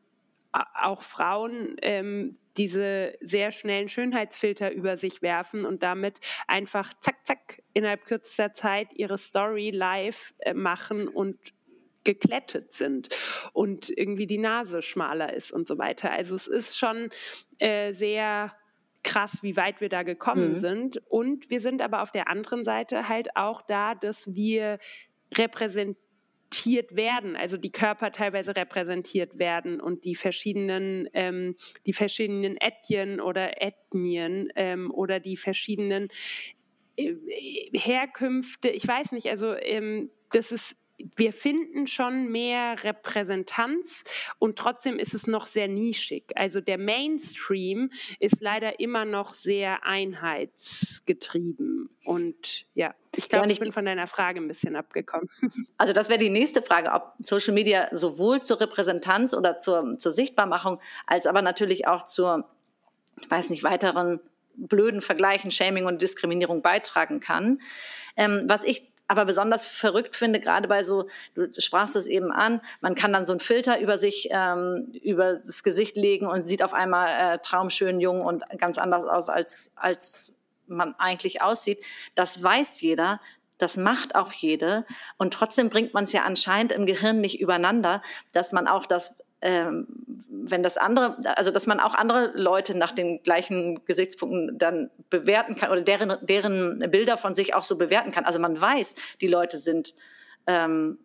[0.53, 7.62] auch Frauen ähm, diese sehr schnellen Schönheitsfilter über sich werfen und damit einfach zack, zack
[7.72, 11.38] innerhalb kürzester Zeit ihre Story live äh, machen und
[12.04, 13.08] geklettet sind
[13.52, 16.10] und irgendwie die Nase schmaler ist und so weiter.
[16.10, 17.10] Also es ist schon
[17.58, 18.52] äh, sehr
[19.04, 20.58] krass, wie weit wir da gekommen mhm.
[20.58, 21.02] sind.
[21.08, 24.78] Und wir sind aber auf der anderen Seite halt auch da, dass wir
[26.52, 33.20] repräsentiert werden, also die Körper teilweise repräsentiert werden und die verschiedenen, ähm, die verschiedenen Ethnien
[33.20, 36.08] oder Ethnien ähm, oder die verschiedenen
[36.96, 37.14] äh,
[37.72, 40.76] Herkünfte, ich weiß nicht, also ähm, das ist
[41.16, 44.04] wir finden schon mehr Repräsentanz
[44.38, 46.24] und trotzdem ist es noch sehr nischig.
[46.34, 51.90] Also der Mainstream ist leider immer noch sehr einheitsgetrieben.
[52.04, 55.28] Und ja, ich glaube, ja, ich bin von deiner Frage ein bisschen abgekommen.
[55.76, 60.12] Also das wäre die nächste Frage, ob Social Media sowohl zur Repräsentanz oder zur, zur
[60.12, 62.48] Sichtbarmachung als aber natürlich auch zur,
[63.20, 64.20] ich weiß nicht, weiteren
[64.54, 67.60] blöden Vergleichen, Shaming und Diskriminierung beitragen kann.
[68.16, 72.62] Ähm, was ich aber besonders verrückt finde, gerade bei so, du sprachst es eben an,
[72.81, 76.62] man kann dann so einen Filter über sich, ähm, über das Gesicht legen und sieht
[76.62, 80.35] auf einmal äh, traumschön jung und ganz anders aus, als, als
[80.66, 81.85] man eigentlich aussieht.
[82.14, 83.20] Das weiß jeder.
[83.59, 84.87] Das macht auch jede.
[85.18, 88.01] Und trotzdem bringt man es ja anscheinend im Gehirn nicht übereinander,
[88.33, 89.87] dass man auch das ähm,
[90.28, 95.55] wenn das andere, also dass man auch andere Leute nach den gleichen Gesichtspunkten dann bewerten
[95.55, 98.24] kann oder deren, deren Bilder von sich auch so bewerten kann.
[98.24, 99.94] Also man weiß, die Leute sind
[100.46, 100.98] ähm,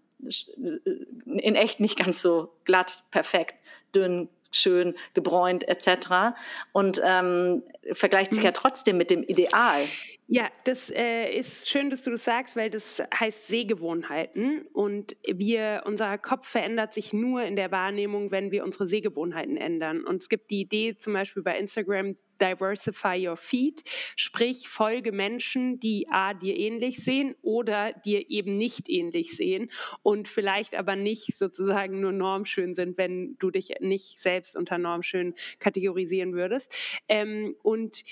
[1.26, 3.56] in echt nicht ganz so glatt, perfekt,
[3.94, 6.38] dünn, schön, gebräunt etc.
[6.72, 8.56] Und ähm, vergleicht sich ja mhm.
[8.56, 9.86] trotzdem mit dem Ideal.
[10.30, 15.84] Ja, das äh, ist schön, dass du das sagst, weil das heißt Sehgewohnheiten und wir,
[15.86, 20.04] unser Kopf verändert sich nur in der Wahrnehmung, wenn wir unsere Sehgewohnheiten ändern.
[20.04, 23.84] Und es gibt die Idee zum Beispiel bei Instagram, diversify your feed,
[24.18, 29.72] sprich folge Menschen, die a dir ähnlich sehen oder dir eben nicht ähnlich sehen
[30.04, 35.36] und vielleicht aber nicht sozusagen nur normschön sind, wenn du dich nicht selbst unter normschön
[35.60, 36.76] kategorisieren würdest.
[37.08, 38.04] Ähm, und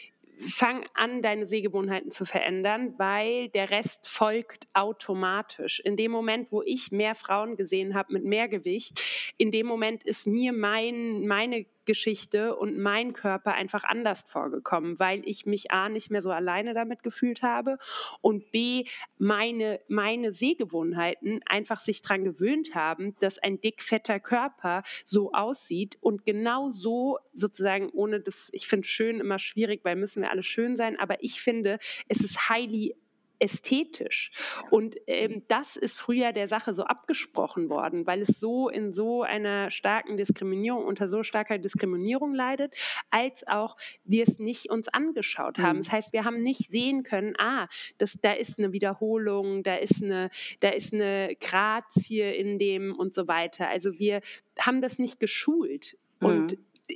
[0.49, 5.79] fang an, deine Sehgewohnheiten zu verändern, weil der Rest folgt automatisch.
[5.79, 9.01] In dem Moment, wo ich mehr Frauen gesehen habe mit mehr Gewicht,
[9.37, 15.21] in dem Moment ist mir mein, meine Geschichte und mein Körper einfach anders vorgekommen, weil
[15.25, 17.77] ich mich A nicht mehr so alleine damit gefühlt habe
[18.21, 18.85] und B
[19.17, 26.25] meine, meine Sehgewohnheiten einfach sich daran gewöhnt haben, dass ein dickfetter Körper so aussieht und
[26.25, 30.75] genau so sozusagen ohne das, ich finde schön immer schwierig, weil müssen wir alle schön
[30.75, 32.95] sein, aber ich finde, es ist highly
[33.39, 34.31] ästhetisch.
[34.69, 39.23] Und ähm, das ist früher der Sache so abgesprochen worden, weil es so in so
[39.23, 42.73] einer starken Diskriminierung, unter so starker Diskriminierung leidet,
[43.09, 45.77] als auch wir es nicht uns angeschaut haben.
[45.77, 45.83] Mhm.
[45.83, 47.67] Das heißt, wir haben nicht sehen können, ah,
[47.97, 53.13] das, da ist eine Wiederholung, da ist eine, da ist eine Grazie in dem und
[53.13, 53.67] so weiter.
[53.67, 54.21] Also wir
[54.59, 55.97] haben das nicht geschult.
[56.21, 56.47] Mhm.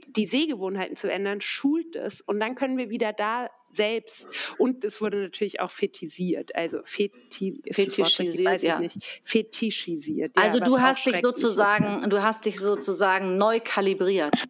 [0.08, 5.02] Die Sehgewohnheiten zu ändern, schult es und dann können wir wieder da selbst und es
[5.02, 8.82] wurde natürlich auch fetisiert, also feti fetischisiert, ja.
[9.24, 10.36] fetischisiert.
[10.36, 12.12] Ja, also du hast dich sozusagen, ist.
[12.12, 14.48] du hast dich sozusagen neu kalibriert.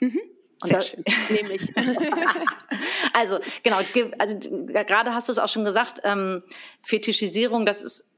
[0.00, 0.20] Mhm.
[0.64, 1.68] Sehr schön, nämlich.
[3.12, 3.78] also genau,
[4.18, 6.42] also gerade hast du es auch schon gesagt, ähm,
[6.82, 8.10] Fetischisierung, das ist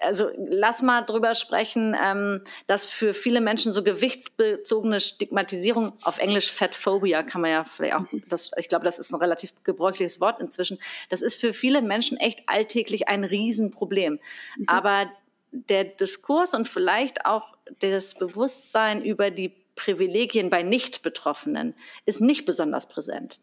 [0.00, 6.50] also lass mal drüber sprechen, ähm, dass für viele Menschen so gewichtsbezogene Stigmatisierung, auf Englisch
[6.52, 10.40] Fatphobia kann man ja vielleicht auch, das, ich glaube, das ist ein relativ gebräuchliches Wort
[10.40, 10.78] inzwischen,
[11.10, 14.20] das ist für viele Menschen echt alltäglich ein Riesenproblem.
[14.56, 14.64] Mhm.
[14.68, 15.10] Aber
[15.50, 21.74] der Diskurs und vielleicht auch das Bewusstsein über die Privilegien bei Nicht-Betroffenen
[22.06, 23.40] ist nicht besonders präsent.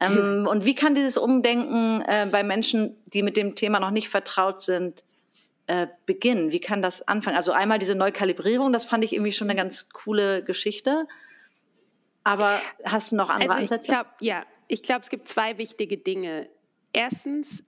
[0.00, 4.08] Ähm, und wie kann dieses Umdenken äh, bei Menschen, die mit dem Thema noch nicht
[4.08, 5.04] vertraut sind,
[5.66, 6.52] äh, beginnen?
[6.52, 7.36] Wie kann das anfangen?
[7.36, 11.06] Also einmal diese Neukalibrierung, das fand ich irgendwie schon eine ganz coole Geschichte.
[12.24, 13.90] Aber hast du noch andere also Ansätze?
[13.90, 16.48] Glaub, ja, ich glaube, es gibt zwei wichtige Dinge.
[16.92, 17.64] Erstens,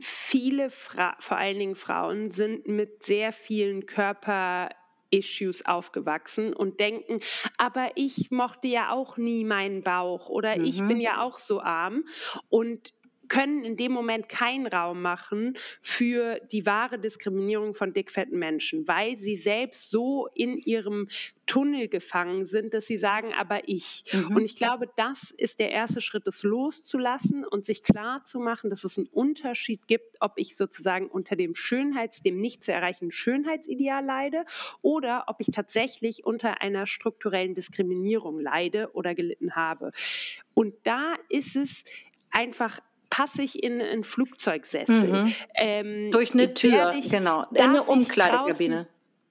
[0.00, 4.70] viele, Fra vor allen Dingen Frauen, sind mit sehr vielen Körper
[5.10, 7.20] Issues aufgewachsen und denken,
[7.58, 10.64] aber ich mochte ja auch nie meinen Bauch oder mhm.
[10.64, 12.04] ich bin ja auch so arm.
[12.48, 12.92] Und
[13.30, 19.18] können in dem Moment keinen Raum machen für die wahre Diskriminierung von dickfetten Menschen, weil
[19.18, 21.08] sie selbst so in ihrem
[21.46, 24.04] Tunnel gefangen sind, dass sie sagen, aber ich.
[24.12, 24.36] Mhm.
[24.36, 28.68] Und ich glaube, das ist der erste Schritt, das loszulassen und sich klar zu machen,
[28.68, 33.10] dass es einen Unterschied gibt, ob ich sozusagen unter dem Schönheits, dem nicht zu erreichen
[33.10, 34.44] Schönheitsideal leide
[34.82, 39.92] oder ob ich tatsächlich unter einer strukturellen Diskriminierung leide oder gelitten habe.
[40.54, 41.84] Und da ist es
[42.30, 42.80] einfach
[43.20, 45.24] passe ich in ein Flugzeugsessel.
[45.24, 45.34] Mhm.
[45.54, 47.44] Ähm, Durch eine Tür, genau.
[47.52, 48.86] In eine Umkleidekabine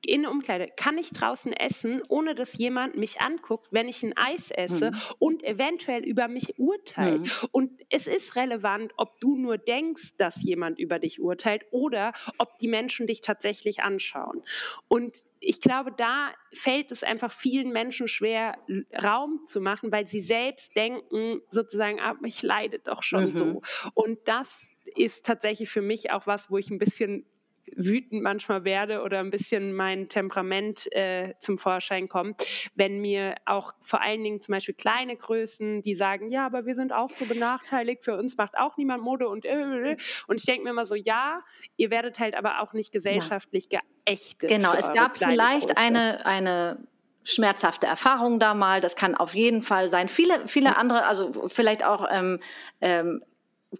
[0.09, 4.15] in der Umkleide, kann ich draußen essen, ohne dass jemand mich anguckt, wenn ich ein
[4.17, 4.97] Eis esse mhm.
[5.19, 7.21] und eventuell über mich urteilt.
[7.21, 7.47] Mhm.
[7.51, 12.57] Und es ist relevant, ob du nur denkst, dass jemand über dich urteilt oder ob
[12.59, 14.41] die Menschen dich tatsächlich anschauen.
[14.87, 18.57] Und ich glaube, da fällt es einfach vielen Menschen schwer,
[19.01, 23.37] Raum zu machen, weil sie selbst denken, sozusagen, ah, ich leide doch schon mhm.
[23.37, 23.61] so.
[23.93, 27.25] Und das ist tatsächlich für mich auch was, wo ich ein bisschen
[27.75, 33.73] wütend manchmal werde oder ein bisschen mein Temperament äh, zum Vorschein kommt, wenn mir auch
[33.81, 37.25] vor allen Dingen zum Beispiel kleine Größen, die sagen, ja, aber wir sind auch so
[37.25, 39.97] benachteiligt, für uns macht auch niemand Mode und äh, äh, äh.
[40.27, 41.41] und ich denke mir immer so, ja,
[41.77, 43.79] ihr werdet halt aber auch nicht gesellschaftlich ja.
[44.05, 44.49] geächtet.
[44.49, 45.77] Genau, es gab vielleicht Größe.
[45.77, 46.87] eine, eine
[47.23, 48.81] schmerzhafte Erfahrung da mal.
[48.81, 50.07] Das kann auf jeden Fall sein.
[50.07, 52.39] Viele, viele andere, also vielleicht auch ähm,
[52.81, 53.21] ähm,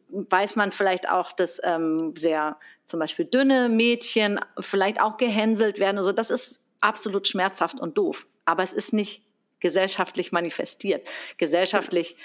[0.09, 5.97] weiß man vielleicht auch, dass ähm, sehr zum Beispiel dünne Mädchen vielleicht auch gehänselt werden.
[5.97, 8.27] Also das ist absolut schmerzhaft und doof.
[8.45, 9.23] Aber es ist nicht
[9.59, 11.07] gesellschaftlich manifestiert.
[11.37, 12.15] Gesellschaftlich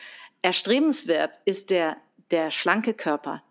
[0.42, 1.96] erstrebenswert ist der,
[2.30, 3.42] der schlanke Körper.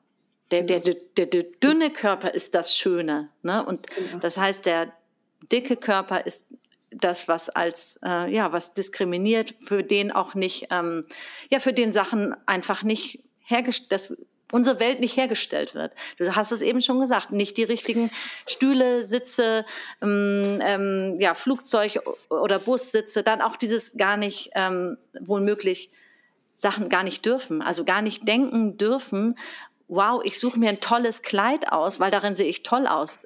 [0.52, 3.30] Der, der, der, der, der dünne Körper ist das Schöne.
[3.42, 3.66] Ne?
[3.66, 4.20] Und genau.
[4.20, 4.94] das heißt, der
[5.52, 6.46] dicke Körper ist
[6.92, 11.06] das, was als äh, ja was diskriminiert, für den auch nicht, ähm,
[11.50, 14.18] ja für den Sachen einfach nicht hergestellt,
[14.52, 15.94] unsere Welt nicht hergestellt wird.
[16.18, 18.12] Du hast es eben schon gesagt, nicht die richtigen
[18.46, 19.66] Stühle, Sitze,
[20.02, 25.90] ähm, ähm, ja, Flugzeug oder Bussitze, dann auch dieses gar nicht ähm, wohl möglich
[26.54, 29.36] Sachen gar nicht dürfen, also gar nicht denken dürfen,
[29.88, 33.18] wow, ich suche mir ein tolles Kleid aus, weil darin sehe ich toll aus.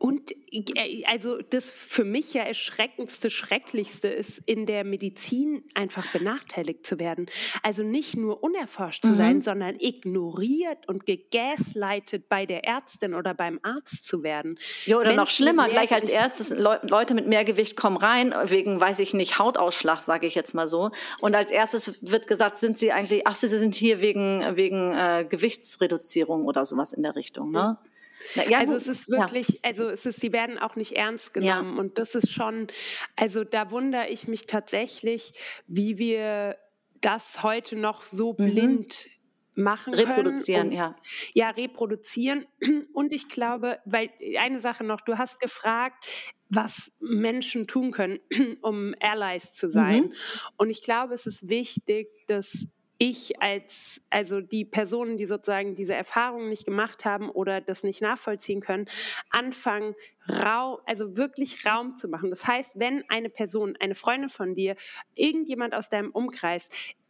[0.00, 6.86] Und äh, also das für mich ja erschreckendste, schrecklichste ist, in der Medizin einfach benachteiligt
[6.86, 7.26] zu werden.
[7.62, 9.16] Also nicht nur unerforscht zu mhm.
[9.16, 14.58] sein, sondern ignoriert und gegaslightet bei der Ärztin oder beim Arzt zu werden.
[14.86, 18.80] Ja, oder Menschen noch schlimmer, gleich als erstes Leute mit mehr Gewicht kommen rein, wegen,
[18.80, 20.92] weiß ich nicht, Hautausschlag, sage ich jetzt mal so.
[21.20, 25.26] Und als erstes wird gesagt, sind sie eigentlich, ach, sie sind hier wegen, wegen äh,
[25.28, 27.50] Gewichtsreduzierung oder sowas in der Richtung.
[27.50, 27.76] Ne?
[27.78, 27.89] Mhm.
[28.34, 29.58] Ja, also es ist wirklich, ja.
[29.62, 31.80] also es ist, die werden auch nicht ernst genommen ja.
[31.80, 32.68] und das ist schon,
[33.16, 35.32] also da wundere ich mich tatsächlich,
[35.66, 36.56] wie wir
[37.00, 38.52] das heute noch so mhm.
[38.52, 39.06] blind
[39.54, 40.96] machen reproduzieren, und, ja.
[41.34, 42.46] Ja, reproduzieren.
[42.92, 46.06] Und ich glaube, weil eine Sache noch, du hast gefragt,
[46.48, 48.20] was Menschen tun können,
[48.62, 50.04] um Allies zu sein.
[50.04, 50.12] Mhm.
[50.56, 52.66] Und ich glaube, es ist wichtig, dass
[53.02, 58.02] ich als, also die Personen, die sozusagen diese Erfahrungen nicht gemacht haben oder das nicht
[58.02, 58.90] nachvollziehen können,
[59.30, 59.94] anfangen,
[60.28, 62.28] Raum, also wirklich Raum zu machen.
[62.28, 64.76] Das heißt, wenn eine Person, eine Freundin von dir,
[65.14, 66.68] irgendjemand aus deinem Umkreis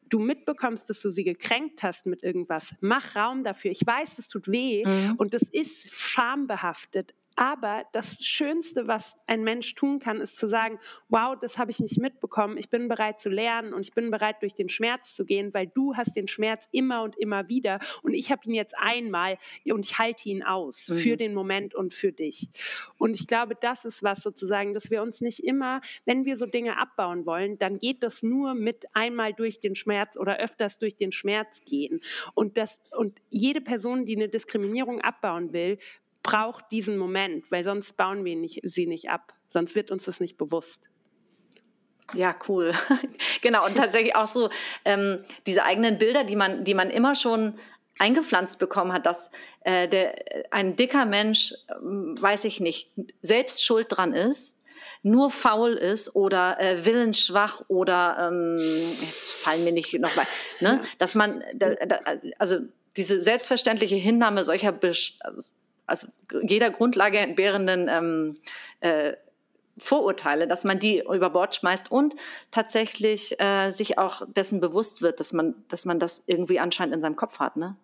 [0.09, 3.71] du mitbekommst, dass du sie gekränkt hast mit irgendwas, mach Raum dafür.
[3.71, 5.15] Ich weiß, es tut weh mhm.
[5.17, 10.79] und das ist schambehaftet, aber das Schönste, was ein Mensch tun kann, ist zu sagen,
[11.09, 12.57] wow, das habe ich nicht mitbekommen.
[12.57, 15.67] Ich bin bereit zu lernen und ich bin bereit, durch den Schmerz zu gehen, weil
[15.67, 19.85] du hast den Schmerz immer und immer wieder und ich habe ihn jetzt einmal und
[19.85, 20.95] ich halte ihn aus mhm.
[20.97, 22.51] für den Moment und für dich.
[22.99, 26.47] Und ich glaube, das ist was sozusagen, dass wir uns nicht immer, wenn wir so
[26.47, 30.97] Dinge abbauen wollen, dann geht das nur mit einmal durch den Schmerz oder öfters durch
[30.97, 32.01] den Schmerz gehen.
[32.35, 35.79] Und, das, und jede Person, die eine Diskriminierung abbauen will,
[36.23, 40.21] braucht diesen Moment, weil sonst bauen wir nicht, sie nicht ab, sonst wird uns das
[40.21, 40.91] nicht bewusst.
[42.15, 42.73] Ja, cool.
[43.43, 44.51] genau, und tatsächlich auch so
[44.85, 47.55] ähm, diese eigenen Bilder, die man, die man immer schon
[47.99, 49.31] eingepflanzt bekommen hat, dass
[49.61, 50.15] äh, der,
[50.51, 52.91] ein dicker Mensch, äh, weiß ich nicht,
[53.23, 54.57] selbst schuld dran ist,
[55.03, 60.27] nur faul ist oder äh, willensschwach oder ähm, jetzt fallen mir nicht noch mal,
[60.61, 62.01] ne, dass man, da, da,
[62.39, 62.59] also
[62.97, 65.51] diese selbstverständliche Hinnahme solcher Best also
[65.91, 66.09] also
[66.43, 68.37] jeder Grundlage entbehrenden ähm,
[68.81, 69.15] äh,
[69.79, 72.15] Vorurteile, dass man die über Bord schmeißt und
[72.51, 77.01] tatsächlich äh, sich auch dessen bewusst wird, dass man, dass man das irgendwie anscheinend in
[77.01, 77.77] seinem Kopf hat, ne?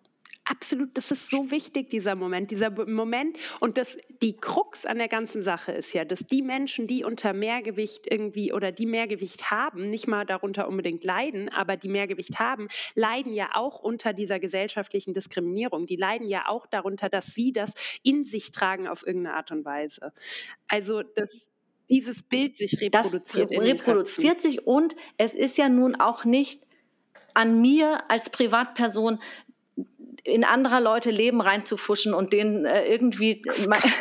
[0.49, 3.37] Absolut, das ist so wichtig, dieser Moment, dieser Moment.
[3.59, 7.33] Und das, die Krux an der ganzen Sache ist ja, dass die Menschen, die unter
[7.33, 12.67] Mehrgewicht irgendwie oder die Mehrgewicht haben, nicht mal darunter unbedingt leiden, aber die Mehrgewicht haben,
[12.95, 15.85] leiden ja auch unter dieser gesellschaftlichen Diskriminierung.
[15.85, 17.71] Die leiden ja auch darunter, dass sie das
[18.03, 20.13] in sich tragen auf irgendeine Art und Weise.
[20.67, 21.45] Also das,
[21.89, 23.51] dieses Bild sich reproduziert.
[23.51, 26.61] Das reproduziert sich und es ist ja nun auch nicht
[27.33, 29.19] an mir als Privatperson
[30.23, 33.41] in anderer Leute Leben reinzufuschen und denen äh, irgendwie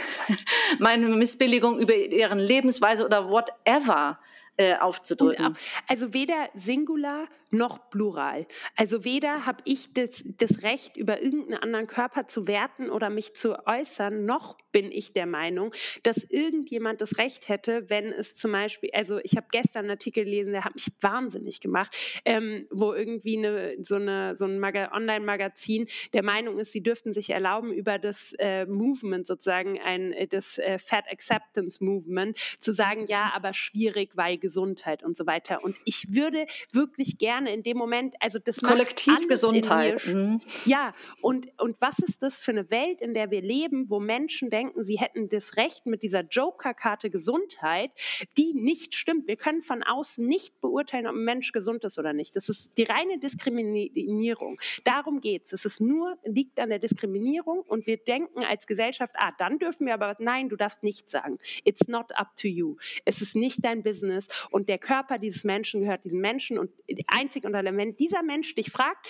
[0.79, 4.19] meine Missbilligung über deren Lebensweise oder whatever
[4.57, 5.57] äh, aufzudrücken.
[5.87, 8.47] Also weder Singular noch Plural.
[8.77, 13.35] Also weder habe ich das, das Recht, über irgendeinen anderen Körper zu werten oder mich
[13.35, 18.53] zu äußern, noch bin ich der Meinung, dass irgendjemand das Recht hätte, wenn es zum
[18.53, 22.93] Beispiel, also ich habe gestern einen Artikel gelesen, der hat mich wahnsinnig gemacht, ähm, wo
[22.93, 27.99] irgendwie eine, so, eine, so ein Online-Magazin der Meinung ist, sie dürften sich erlauben, über
[27.99, 33.55] das äh, Movement sozusagen, ein, äh, das äh, Fat Acceptance Movement, zu sagen, ja, aber
[33.55, 35.65] schwierig, weil Gesundheit und so weiter.
[35.65, 40.05] Und ich würde wirklich gerne gerne in dem Moment, also das Kollektivgesundheit.
[40.07, 40.41] Mhm.
[40.65, 44.51] Ja, und, und was ist das für eine Welt, in der wir leben, wo Menschen
[44.51, 47.91] denken, sie hätten das Recht mit dieser Joker-Karte Gesundheit,
[48.37, 49.27] die nicht stimmt.
[49.27, 52.37] Wir können von außen nicht beurteilen, ob ein Mensch gesund ist oder nicht.
[52.37, 54.59] Das ist die reine Diskriminierung.
[54.85, 55.53] Darum geht es.
[55.53, 59.87] Es ist nur, liegt an der Diskriminierung und wir denken als Gesellschaft, ah, dann dürfen
[59.87, 61.39] wir aber, nein, du darfst nichts sagen.
[61.65, 62.77] It's not up to you.
[63.05, 66.71] Es ist nicht dein Business und der Körper dieses Menschen gehört diesem Menschen und
[67.09, 69.07] ein einzig und allein, wenn dieser Mensch dich fragt,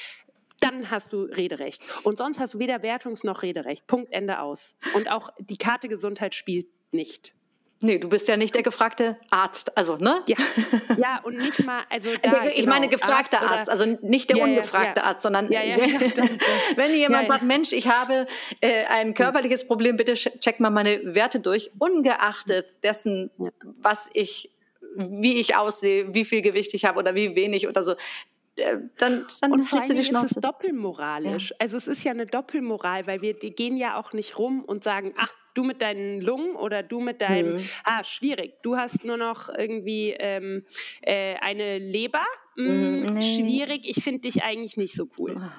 [0.61, 1.83] dann hast du Rederecht.
[2.03, 3.87] Und sonst hast du weder Wertungs- noch Rederecht.
[3.87, 4.75] Punkt, Ende aus.
[4.95, 7.35] Und auch die Karte Gesundheit spielt nicht.
[7.81, 10.23] Nee, du bist ja nicht der gefragte Arzt, also, ne?
[10.27, 10.37] Ja,
[10.97, 14.39] ja und nicht mal, also da, Ich genau, meine gefragter Arzt, Arzt, also nicht der
[14.39, 18.27] ja, ungefragte ja, Arzt, sondern wenn jemand sagt, Mensch, ich habe
[18.63, 23.31] äh, ein körperliches Problem, bitte check mal meine Werte durch, ungeachtet dessen,
[23.63, 24.51] was ich
[24.97, 27.93] wie ich aussehe, wie viel Gewicht ich habe oder wie wenig oder so.
[28.59, 31.51] Äh, dann, dann und vor allem ist es doppelmoralisch.
[31.51, 31.57] Ja.
[31.59, 34.85] Also es ist ja eine Doppelmoral, weil wir die gehen ja auch nicht rum und
[34.85, 37.69] sagen, ach, du mit deinen Lungen oder du mit deinem, mhm.
[37.85, 40.65] ah, schwierig, du hast nur noch irgendwie ähm,
[41.03, 42.25] äh, eine Leber,
[42.57, 43.23] mm, mhm.
[43.23, 45.37] schwierig, ich finde dich eigentlich nicht so cool.
[45.39, 45.53] Ah.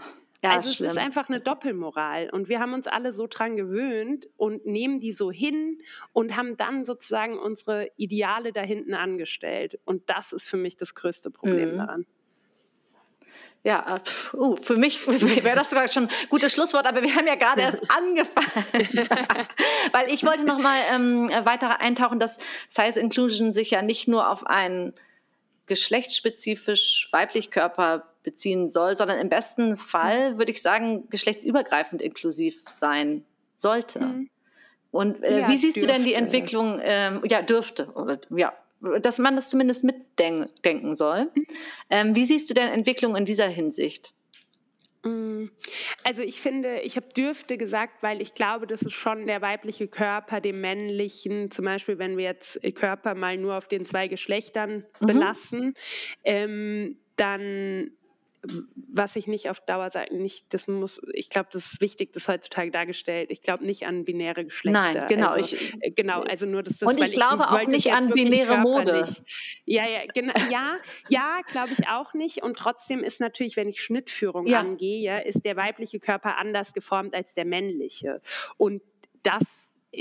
[0.43, 4.27] Ja, also es ist einfach eine Doppelmoral und wir haben uns alle so dran gewöhnt
[4.37, 5.81] und nehmen die so hin
[6.13, 10.93] und haben dann sozusagen unsere Ideale da hinten angestellt und das ist für mich das
[10.93, 11.77] größte Problem mhm.
[11.77, 12.05] daran.
[13.63, 15.07] Ja, äh, uh, für mich
[15.43, 19.09] wäre das sogar schon ein gutes Schlusswort, aber wir haben ja gerade erst angefangen.
[19.91, 24.29] Weil ich wollte noch mal ähm, weiter eintauchen, dass Size Inclusion sich ja nicht nur
[24.29, 24.93] auf einen
[25.65, 33.23] geschlechtsspezifisch weiblich Körper beziehen soll, sondern im besten Fall, würde ich sagen, geschlechtsübergreifend inklusiv sein
[33.55, 34.01] sollte.
[34.01, 34.29] Mhm.
[34.91, 35.87] Und äh, ja, wie siehst dürfte.
[35.87, 38.53] du denn die Entwicklung, ähm, ja, dürfte, oder ja,
[39.01, 41.31] dass man das zumindest mitdenken soll.
[41.33, 41.45] Mhm.
[41.89, 44.13] Ähm, wie siehst du denn Entwicklung in dieser Hinsicht?
[45.03, 45.45] Mm,
[46.03, 49.87] also ich finde, ich habe dürfte gesagt, weil ich glaube, das ist schon der weibliche
[49.87, 54.83] Körper dem männlichen, zum Beispiel wenn wir jetzt Körper mal nur auf den zwei Geschlechtern
[54.99, 55.05] mhm.
[55.05, 55.73] belassen,
[56.25, 57.91] ähm, dann
[58.43, 62.27] was ich nicht auf Dauer sagen, nicht, das muss, ich glaube, das ist wichtig, das
[62.27, 63.31] heutzutage dargestellt.
[63.31, 64.93] Ich glaube nicht an binäre Geschlechter.
[64.93, 65.29] Nein, genau.
[65.29, 66.81] Also, ich, äh, genau, also nur das.
[66.81, 69.07] Und ich glaube ich, auch nicht an binäre Mode.
[69.65, 70.77] Ja, ja, genau, ja,
[71.09, 72.43] ja, glaube ich auch nicht.
[72.43, 74.59] Und trotzdem ist natürlich, wenn ich Schnittführung ja.
[74.59, 78.21] angehe, ist der weibliche Körper anders geformt als der männliche.
[78.57, 78.81] Und
[79.23, 79.43] das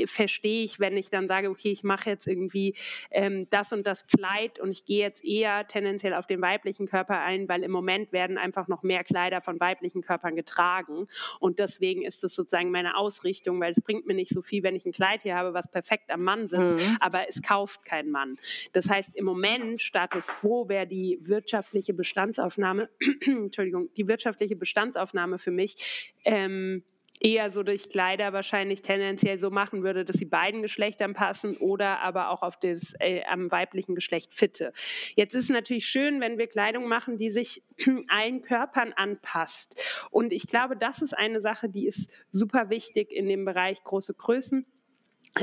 [0.06, 2.74] verstehe ich, wenn ich dann sage, okay, ich mache jetzt irgendwie
[3.10, 7.20] ähm, das und das Kleid und ich gehe jetzt eher tendenziell auf den weiblichen Körper
[7.20, 11.06] ein, weil im Moment werden einfach noch mehr Kleider von weiblichen Körpern getragen
[11.40, 14.76] und deswegen ist das sozusagen meine Ausrichtung, weil es bringt mir nicht so viel, wenn
[14.76, 16.96] ich ein Kleid hier habe, was perfekt am Mann sitzt, mhm.
[17.00, 18.36] aber es kauft kein Mann.
[18.72, 22.88] Das heißt, im Moment Status quo wäre die wirtschaftliche Bestandsaufnahme,
[23.26, 25.76] Entschuldigung, die wirtschaftliche Bestandsaufnahme für mich
[26.24, 26.82] ähm,
[27.20, 32.00] eher so durch Kleider wahrscheinlich tendenziell so machen würde, dass sie beiden Geschlechtern passen oder
[32.00, 34.72] aber auch auf das äh, am weiblichen Geschlecht fitte.
[35.14, 37.62] Jetzt ist es natürlich schön, wenn wir Kleidung machen, die sich
[38.08, 39.82] allen Körpern anpasst.
[40.10, 44.14] Und ich glaube, das ist eine Sache, die ist super wichtig in dem Bereich große
[44.14, 44.66] Größen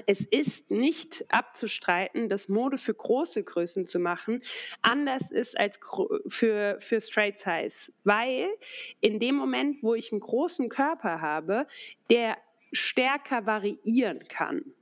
[0.08, 4.42] es ist nicht abzustreiten, dass Mode für große Größen zu machen
[4.82, 5.80] anders ist als
[6.28, 8.50] für, für Straight Size, weil
[9.02, 11.68] in dem Moment, wo ich einen großen Körper habe,
[12.10, 12.38] der
[12.72, 14.74] stärker variieren kann.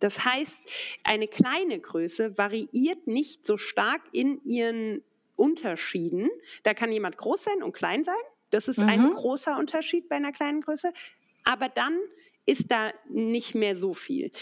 [0.00, 0.60] Das heißt,
[1.04, 5.02] eine kleine Größe variiert nicht so stark in ihren
[5.36, 6.30] Unterschieden.
[6.62, 8.14] Da kann jemand groß sein und klein sein
[8.50, 8.88] Das ist mhm.
[8.88, 10.92] ein großer Unterschied bei einer kleinen Größe.
[11.44, 11.98] Aber dann
[12.46, 14.32] ist da nicht mehr so viel.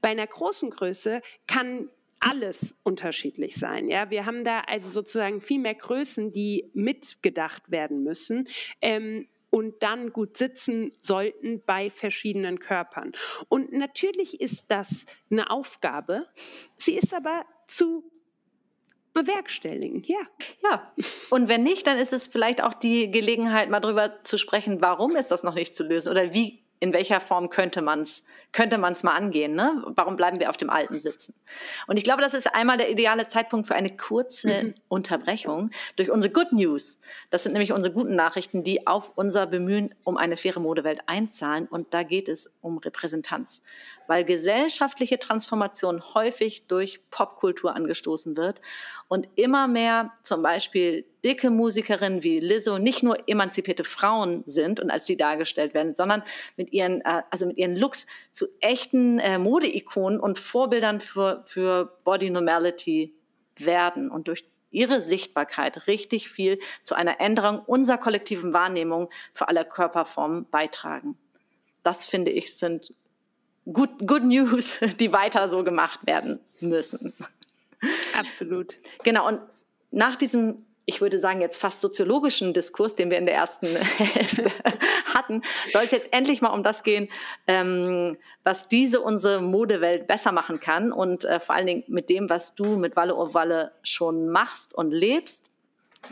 [0.00, 1.88] Bei einer großen Größe kann
[2.20, 3.88] alles unterschiedlich sein.
[3.88, 8.48] Ja, wir haben da also sozusagen viel mehr Größen, die mitgedacht werden müssen.
[8.80, 13.12] Ähm, und dann gut sitzen sollten bei verschiedenen Körpern.
[13.48, 16.26] Und natürlich ist das eine Aufgabe.
[16.76, 18.02] Sie ist aber zu
[19.12, 20.18] bewerkstelligen, ja.
[20.64, 20.92] Ja,
[21.30, 25.14] und wenn nicht, dann ist es vielleicht auch die Gelegenheit, mal darüber zu sprechen, warum
[25.14, 28.78] ist das noch nicht zu lösen oder wie in welcher Form könnte man es könnte
[28.78, 29.54] man's mal angehen?
[29.54, 29.82] Ne?
[29.96, 31.34] Warum bleiben wir auf dem Alten sitzen?
[31.88, 34.74] Und ich glaube, das ist einmal der ideale Zeitpunkt für eine kurze mhm.
[34.88, 35.66] Unterbrechung
[35.96, 36.98] durch unsere Good News.
[37.30, 41.66] Das sind nämlich unsere guten Nachrichten, die auf unser Bemühen um eine faire Modewelt einzahlen.
[41.66, 43.60] Und da geht es um Repräsentanz,
[44.06, 48.60] weil gesellschaftliche Transformation häufig durch Popkultur angestoßen wird
[49.08, 54.90] und immer mehr zum Beispiel dicke Musikerinnen wie Lizzo nicht nur emanzipierte Frauen sind und
[54.90, 56.22] als sie dargestellt werden, sondern
[56.56, 61.98] mit ihren, äh, also mit ihren Looks zu echten äh, Modeikonen und Vorbildern für, für
[62.04, 63.14] Body Normality
[63.56, 69.64] werden und durch ihre Sichtbarkeit richtig viel zu einer Änderung unserer kollektiven Wahrnehmung für alle
[69.64, 71.16] Körperformen beitragen.
[71.82, 72.92] Das finde ich sind
[73.72, 77.12] good, good News, die weiter so gemacht werden müssen.
[78.18, 78.76] Absolut.
[79.04, 79.28] Genau.
[79.28, 79.40] Und
[79.90, 80.56] nach diesem
[80.86, 84.44] ich würde sagen, jetzt fast soziologischen Diskurs, den wir in der ersten Hälfte
[85.14, 87.08] hatten, soll es jetzt endlich mal um das gehen,
[87.46, 92.28] ähm, was diese unsere Modewelt besser machen kann und äh, vor allen Dingen mit dem,
[92.28, 95.50] was du mit Walle o Walle schon machst und lebst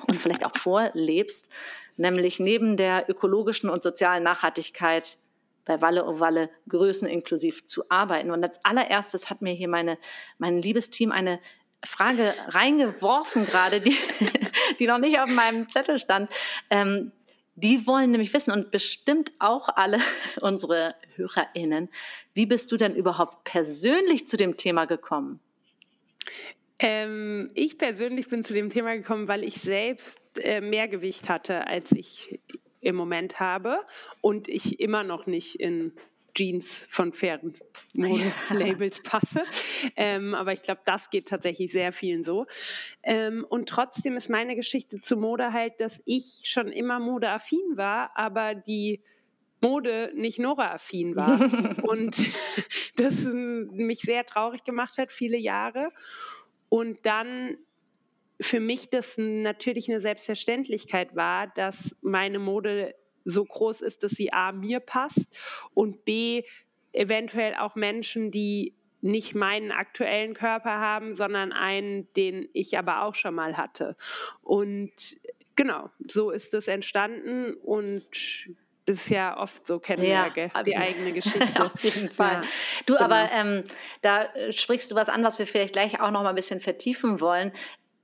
[0.07, 1.49] und vielleicht auch vorlebst,
[1.97, 5.19] nämlich neben der ökologischen und sozialen Nachhaltigkeit
[5.65, 8.31] bei Walle o Walle größeninklusiv zu arbeiten.
[8.31, 9.99] Und als allererstes hat mir hier meine,
[10.39, 11.41] mein liebes Team eine
[11.85, 13.97] Frage reingeworfen gerade, die,
[14.79, 16.31] die noch nicht auf meinem Zettel stand.
[16.71, 17.13] Ähm,
[17.55, 19.99] die wollen nämlich wissen und bestimmt auch alle
[20.41, 21.89] unsere HörerInnen,
[22.35, 25.41] wie bist du denn überhaupt persönlich zu dem Thema gekommen?
[26.79, 31.67] Ähm, ich persönlich bin zu dem Thema gekommen, weil ich selbst äh, mehr Gewicht hatte,
[31.67, 32.41] als ich
[32.81, 33.79] im Moment habe
[34.21, 35.93] und ich immer noch nicht in
[36.35, 37.55] Jeans von fairen
[37.95, 39.43] Modelabels passe.
[39.97, 42.47] Ähm, aber ich glaube, das geht tatsächlich sehr vielen so.
[43.03, 48.11] Ähm, und trotzdem ist meine Geschichte zu Mode halt, dass ich schon immer modeaffin war,
[48.15, 49.03] aber die
[49.61, 51.39] Mode nicht Nora-affin war.
[51.89, 52.17] und
[52.97, 55.91] das mich sehr traurig gemacht hat, viele Jahre.
[56.69, 57.57] Und dann
[58.41, 64.33] für mich das natürlich eine Selbstverständlichkeit war, dass meine Mode so groß ist, dass sie
[64.33, 65.27] A mir passt
[65.75, 66.43] und B
[66.93, 73.15] eventuell auch Menschen, die nicht meinen aktuellen Körper haben, sondern einen, den ich aber auch
[73.15, 73.97] schon mal hatte.
[74.43, 74.93] Und
[75.57, 78.05] genau, so ist es entstanden und
[78.87, 81.63] das ist ja oft so, kennen ja, wir die eigene Geschichte.
[81.63, 82.43] Auf jeden Fall.
[82.43, 82.49] Ja,
[82.87, 83.05] du, genau.
[83.05, 83.65] aber ähm,
[84.03, 87.21] da sprichst du was an, was wir vielleicht gleich auch noch mal ein bisschen vertiefen
[87.21, 87.53] wollen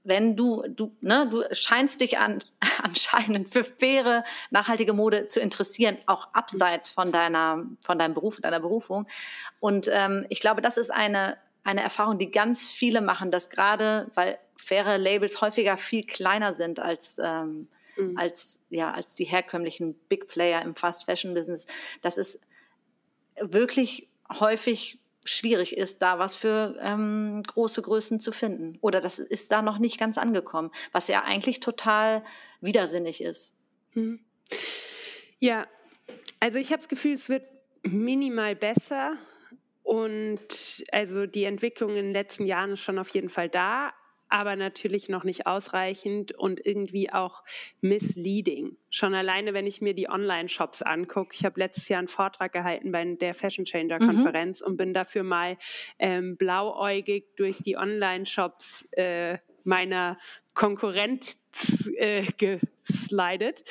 [0.09, 2.43] wenn du, du, ne, du scheinst dich an,
[2.83, 8.61] anscheinend für faire, nachhaltige Mode zu interessieren, auch abseits von deiner, von deinem Beruf, deiner
[8.61, 9.07] Berufung.
[9.61, 14.11] Und ähm, ich glaube, das ist eine, eine Erfahrung, die ganz viele machen, dass gerade,
[14.15, 18.17] weil faire Labels häufiger viel kleiner sind als, ähm, mhm.
[18.17, 21.67] als, ja, als die herkömmlichen Big Player im Fast Fashion Business,
[22.01, 22.41] dass es
[23.41, 24.09] wirklich
[24.41, 24.99] häufig
[25.29, 28.79] schwierig ist, da was für ähm, große Größen zu finden.
[28.81, 32.25] Oder das ist da noch nicht ganz angekommen, was ja eigentlich total
[32.61, 33.55] widersinnig ist.
[33.95, 34.21] Mhm.
[35.39, 35.67] Ja,
[36.41, 37.45] also ich habe das Gefühl, es wird
[37.83, 39.17] minimal besser.
[39.83, 43.93] Und also die Entwicklung in den letzten Jahren ist schon auf jeden Fall da,
[44.29, 47.43] aber natürlich noch nicht ausreichend und irgendwie auch
[47.81, 48.77] misleading.
[48.91, 51.35] Schon alleine, wenn ich mir die Online-Shops angucke.
[51.35, 54.67] Ich habe letztes Jahr einen Vortrag gehalten bei der Fashion Changer-Konferenz mhm.
[54.67, 55.57] und bin dafür mal
[55.99, 60.19] ähm, blauäugig durch die Online-Shops äh, meiner
[60.55, 61.37] Konkurrenz
[61.97, 63.63] äh, geslidet.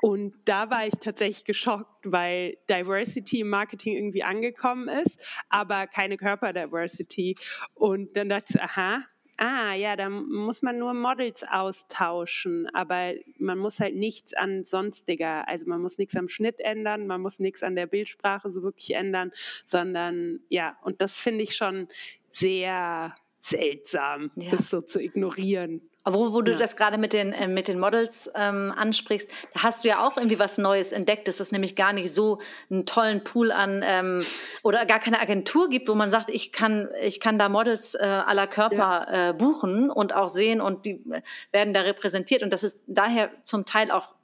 [0.00, 6.16] Und da war ich tatsächlich geschockt, weil Diversity im Marketing irgendwie angekommen ist, aber keine
[6.16, 7.36] Körperdiversity.
[7.74, 9.02] Und dann dachte ich, aha,
[9.42, 15.48] Ah, ja, da muss man nur Models austauschen, aber man muss halt nichts an sonstiger,
[15.48, 18.90] also man muss nichts am Schnitt ändern, man muss nichts an der Bildsprache so wirklich
[18.90, 19.32] ändern,
[19.64, 21.88] sondern ja, und das finde ich schon
[22.30, 24.50] sehr seltsam, ja.
[24.50, 25.89] das so zu ignorieren.
[26.04, 26.58] Wo, wo du ja.
[26.58, 30.16] das gerade mit den, äh, mit den Models ähm, ansprichst, da hast du ja auch
[30.16, 32.40] irgendwie was Neues entdeckt, dass es nämlich gar nicht so
[32.70, 34.24] einen tollen Pool an ähm,
[34.62, 37.98] oder gar keine Agentur gibt, wo man sagt, ich kann, ich kann da Models äh,
[37.98, 38.76] aller Körper
[39.12, 39.28] ja.
[39.28, 41.20] äh, buchen und auch sehen und die äh,
[41.52, 42.42] werden da repräsentiert.
[42.42, 44.14] Und dass es daher zum Teil auch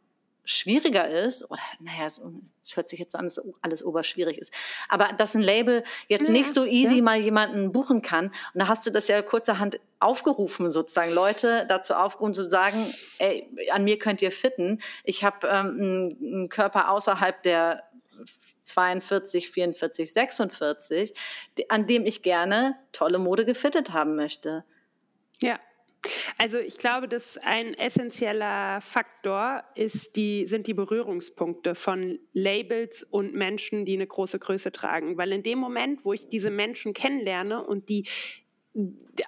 [0.46, 4.52] schwieriger ist, oder naja, es hört sich jetzt so an, dass alles oberschwierig ist,
[4.88, 7.02] aber dass ein Label jetzt ja, nicht so easy ja.
[7.02, 8.26] mal jemanden buchen kann.
[8.54, 13.48] Und da hast du das ja kurzerhand aufgerufen, sozusagen, Leute dazu aufgerufen zu sagen, ey,
[13.70, 14.80] an mir könnt ihr fitten.
[15.04, 17.82] Ich habe ähm, einen, Körper außerhalb der
[18.62, 21.14] 42, 44, 46,
[21.68, 24.64] an dem ich gerne tolle Mode gefittet haben möchte.
[25.40, 25.58] Ja,
[26.38, 33.34] also ich glaube, dass ein essentieller Faktor ist die, sind die Berührungspunkte von Labels und
[33.34, 35.16] Menschen, die eine große Größe tragen.
[35.16, 38.06] Weil in dem Moment, wo ich diese Menschen kennenlerne und die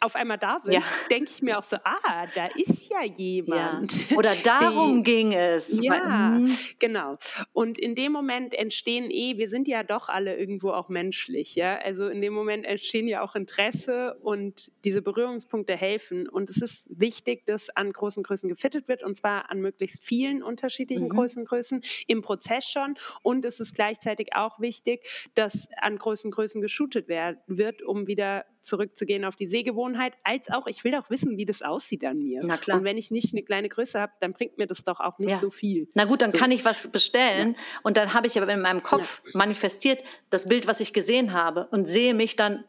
[0.01, 0.83] auf einmal da sind, ja.
[1.11, 4.11] denke ich mir auch so, ah, da ist ja jemand.
[4.11, 4.17] Ja.
[4.17, 5.81] Oder darum die, ging es.
[5.83, 6.57] Ja, mhm.
[6.79, 7.17] genau.
[7.53, 11.79] Und in dem Moment entstehen eh, wir sind ja doch alle irgendwo auch menschlich, ja.
[11.79, 16.29] Also in dem Moment entstehen ja auch Interesse und diese Berührungspunkte helfen.
[16.29, 20.43] Und es ist wichtig, dass an großen Größen gefittet wird und zwar an möglichst vielen
[20.43, 21.11] unterschiedlichen mhm.
[21.11, 22.97] großen Größen im Prozess schon.
[23.23, 29.25] Und es ist gleichzeitig auch wichtig, dass an großen Größen geshootet wird, um wieder zurückzugehen
[29.25, 32.43] auf die Sehgewohnheit, als auch, ich will auch wissen, wie das aussieht an mir.
[32.45, 32.79] Na klar.
[32.79, 35.31] Und wenn ich nicht eine kleine Größe habe, dann bringt mir das doch auch nicht
[35.31, 35.39] ja.
[35.39, 35.89] so viel.
[35.95, 36.39] Na gut, dann so.
[36.39, 37.81] kann ich was bestellen ja.
[37.83, 39.33] und dann habe ich aber in meinem Kopf ja.
[39.35, 42.65] manifestiert das Bild, was ich gesehen habe und sehe mich dann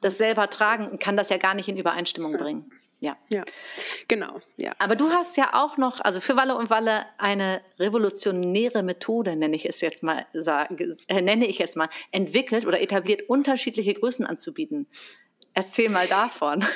[0.00, 2.70] das selber tragen und kann das ja gar nicht in Übereinstimmung bringen.
[3.00, 3.16] Ja.
[3.28, 3.44] ja,
[4.08, 4.40] genau.
[4.56, 4.74] Ja.
[4.78, 9.54] Aber du hast ja auch noch, also für Walle und Walle eine revolutionäre Methode, nenne
[9.54, 14.86] ich es jetzt mal, äh, nenne ich es mal, entwickelt oder etabliert, unterschiedliche Größen anzubieten.
[15.56, 16.62] Erzähl mal davon.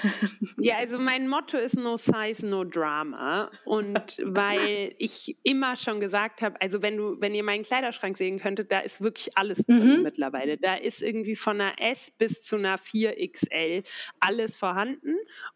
[0.59, 3.51] Ja, also mein Motto ist No Size, No Drama.
[3.64, 8.39] Und weil ich immer schon gesagt habe, also wenn du, wenn ihr meinen Kleiderschrank sehen
[8.39, 10.03] könntet, da ist wirklich alles drin mhm.
[10.03, 10.57] mittlerweile.
[10.57, 13.85] Da ist irgendwie von einer S bis zu einer 4XL
[14.18, 15.14] alles vorhanden.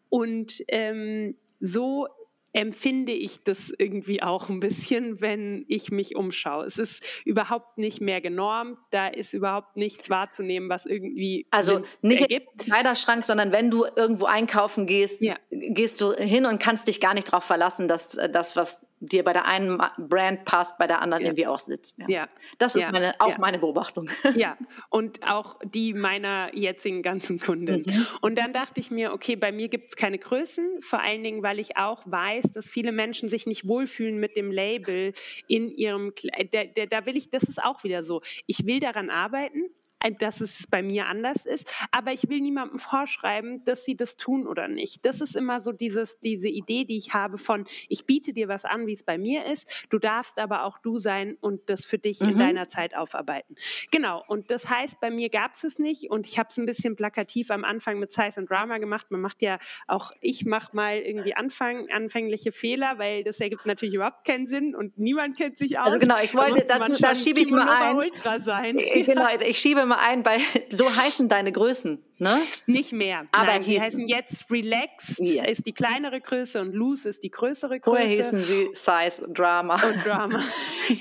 [0.09, 2.07] Und ähm, so
[2.55, 6.65] empfinde ich das irgendwie auch ein bisschen, wenn ich mich umschaue.
[6.65, 12.21] Es ist überhaupt nicht mehr genormt, da ist überhaupt nichts wahrzunehmen, was irgendwie also nicht
[12.21, 12.47] ergibt.
[12.53, 15.35] im Kleiderschrank, sondern wenn du irgendwo einkaufen gehst, ja.
[15.51, 19.23] gehst du hin und kannst dich gar nicht darauf verlassen, dass äh, das, was dir
[19.23, 21.29] bei der einen Brand passt, bei der anderen ja.
[21.29, 21.99] irgendwie auch sitzt.
[21.99, 22.07] Ja.
[22.07, 22.29] ja.
[22.57, 22.91] Das ist ja.
[22.91, 24.09] meine, auch meine Beobachtung.
[24.35, 24.57] Ja,
[24.89, 27.83] und auch die meiner jetzigen ganzen Kunden.
[27.85, 28.07] Mhm.
[28.21, 31.41] Und dann dachte ich mir, okay, bei mir gibt es keine Größen, vor allen Dingen,
[31.41, 35.13] weil ich auch weiß, dass viele Menschen sich nicht wohlfühlen mit dem Label
[35.47, 36.11] in ihrem,
[36.51, 38.21] da, da, da will ich, das ist auch wieder so.
[38.45, 39.69] Ich will daran arbeiten,
[40.11, 41.71] dass es bei mir anders ist.
[41.91, 45.05] Aber ich will niemandem vorschreiben, dass sie das tun oder nicht.
[45.05, 48.65] Das ist immer so dieses, diese Idee, die ich habe von, ich biete dir was
[48.65, 49.69] an, wie es bei mir ist.
[49.89, 52.29] Du darfst aber auch du sein und das für dich mhm.
[52.29, 53.55] in deiner Zeit aufarbeiten.
[53.91, 54.23] Genau.
[54.27, 56.95] Und das heißt, bei mir gab es es nicht und ich habe es ein bisschen
[56.95, 59.07] plakativ am Anfang mit Size und Drama gemacht.
[59.09, 63.95] Man macht ja auch, ich mache mal irgendwie Anfang, anfängliche Fehler, weil das ergibt natürlich
[63.95, 65.87] überhaupt keinen Sinn und niemand kennt sich aus.
[65.87, 67.95] Also genau, ich wollte da dazu, da schiebe ich mal ein.
[67.95, 68.77] Ultra sein.
[68.77, 70.37] Äh, genau, ich schiebe mal ein bei,
[70.69, 72.41] so heißen deine Größen, ne?
[72.65, 73.27] Nicht mehr.
[73.31, 75.51] Aber Nein, die heißen jetzt Relaxed yes.
[75.51, 77.97] ist die kleinere Größe und Loose ist die größere Größe.
[77.97, 79.75] Vorher hießen sie Size Drama.
[79.75, 80.39] Und Drama.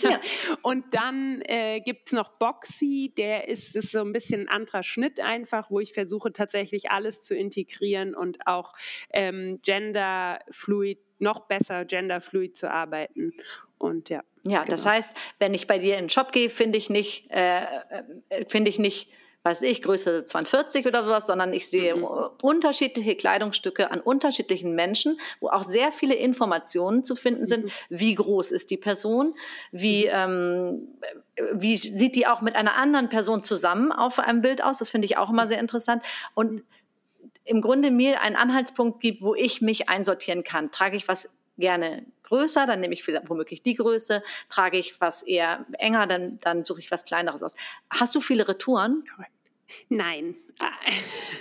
[0.03, 0.11] ja.
[0.11, 0.21] ja.
[0.63, 4.83] Und dann äh, gibt es noch Boxy, der ist, ist so ein bisschen ein anderer
[4.83, 8.73] Schnitt einfach, wo ich versuche tatsächlich alles zu integrieren und auch
[9.13, 13.33] ähm, genderfluid, noch besser genderfluid zu arbeiten.
[13.79, 14.23] Und ja.
[14.47, 14.71] Ja, genau.
[14.71, 17.63] das heißt, wenn ich bei dir in den Shop gehe, finde ich nicht, äh,
[18.29, 19.11] äh finde ich nicht,
[19.43, 22.07] weiß ich, Größe 42 oder sowas, sondern ich sehe mhm.
[22.43, 27.65] unterschiedliche Kleidungsstücke an unterschiedlichen Menschen, wo auch sehr viele Informationen zu finden sind.
[27.65, 27.71] Mhm.
[27.89, 29.35] Wie groß ist die Person?
[29.71, 30.11] Wie, mhm.
[30.13, 30.89] ähm,
[31.53, 34.79] wie sieht die auch mit einer anderen Person zusammen auf einem Bild aus?
[34.79, 36.03] Das finde ich auch immer sehr interessant.
[36.35, 36.63] Und
[37.45, 40.71] im Grunde mir einen Anhaltspunkt gibt, wo ich mich einsortieren kann.
[40.71, 44.23] Trage ich was gerne größer, dann nehme ich womöglich die Größe.
[44.49, 47.55] Trage ich was eher enger, dann, dann suche ich was Kleineres aus.
[47.91, 49.05] Hast du viele Retouren?
[49.89, 50.37] Nein.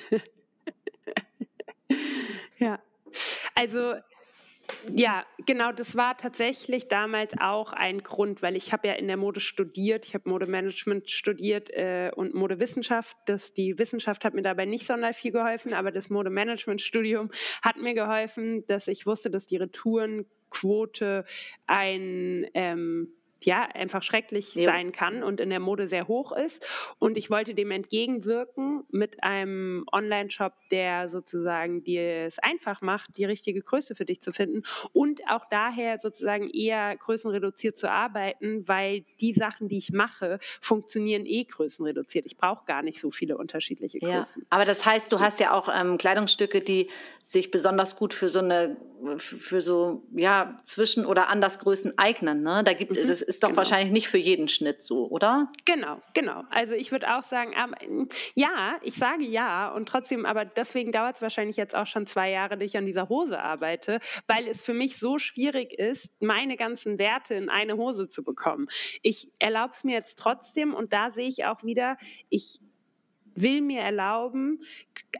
[2.57, 2.79] ja.
[3.55, 3.95] Also
[4.93, 9.17] ja, genau, das war tatsächlich damals auch ein Grund, weil ich habe ja in der
[9.17, 13.15] Mode studiert, ich habe Modemanagement studiert äh, und Modewissenschaft.
[13.25, 17.93] Das, die Wissenschaft hat mir dabei nicht sonderlich viel geholfen, aber das Modemanagement-Studium hat mir
[17.93, 21.25] geholfen, dass ich wusste, dass die Retourenquote
[21.67, 23.09] ein ähm,
[23.45, 24.65] ja einfach schrecklich ja.
[24.65, 26.65] sein kann und in der Mode sehr hoch ist.
[26.99, 33.25] Und ich wollte dem entgegenwirken mit einem Online-Shop, der sozusagen dir es einfach macht, die
[33.25, 39.05] richtige Größe für dich zu finden und auch daher sozusagen eher größenreduziert zu arbeiten, weil
[39.19, 42.25] die Sachen, die ich mache, funktionieren eh größenreduziert.
[42.25, 44.41] Ich brauche gar nicht so viele unterschiedliche Größen.
[44.41, 46.89] Ja, aber das heißt, du hast ja auch ähm, Kleidungsstücke, die
[47.21, 48.77] sich besonders gut für so eine
[49.17, 52.41] für so ja zwischen oder anders Größen eignen.
[52.41, 52.63] Ne?
[52.63, 53.57] Da gibt mhm, das ist doch genau.
[53.57, 55.51] wahrscheinlich nicht für jeden Schnitt so, oder?
[55.65, 56.43] Genau, genau.
[56.49, 57.53] Also ich würde auch sagen,
[58.35, 62.31] ja, ich sage ja und trotzdem, aber deswegen dauert es wahrscheinlich jetzt auch schon zwei
[62.31, 66.55] Jahre, dass ich an dieser Hose arbeite, weil es für mich so schwierig ist, meine
[66.55, 68.67] ganzen Werte in eine Hose zu bekommen.
[69.01, 71.97] Ich erlaube es mir jetzt trotzdem und da sehe ich auch wieder,
[72.29, 72.59] ich
[73.35, 74.61] will mir erlauben,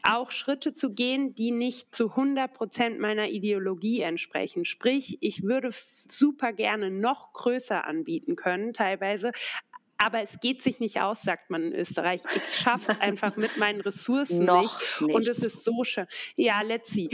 [0.02, 4.64] auch Schritte zu gehen, die nicht zu 100 Prozent meiner Ideologie entsprechen.
[4.64, 9.32] Sprich, ich würde super gerne noch größer anbieten können, teilweise,
[10.04, 12.22] aber es geht sich nicht aus, sagt man in Österreich.
[12.36, 15.14] Ich schaffe es einfach mit meinen Ressourcen Noch nicht.
[15.14, 16.06] Und es ist so schön.
[16.36, 17.08] Ja, let's see.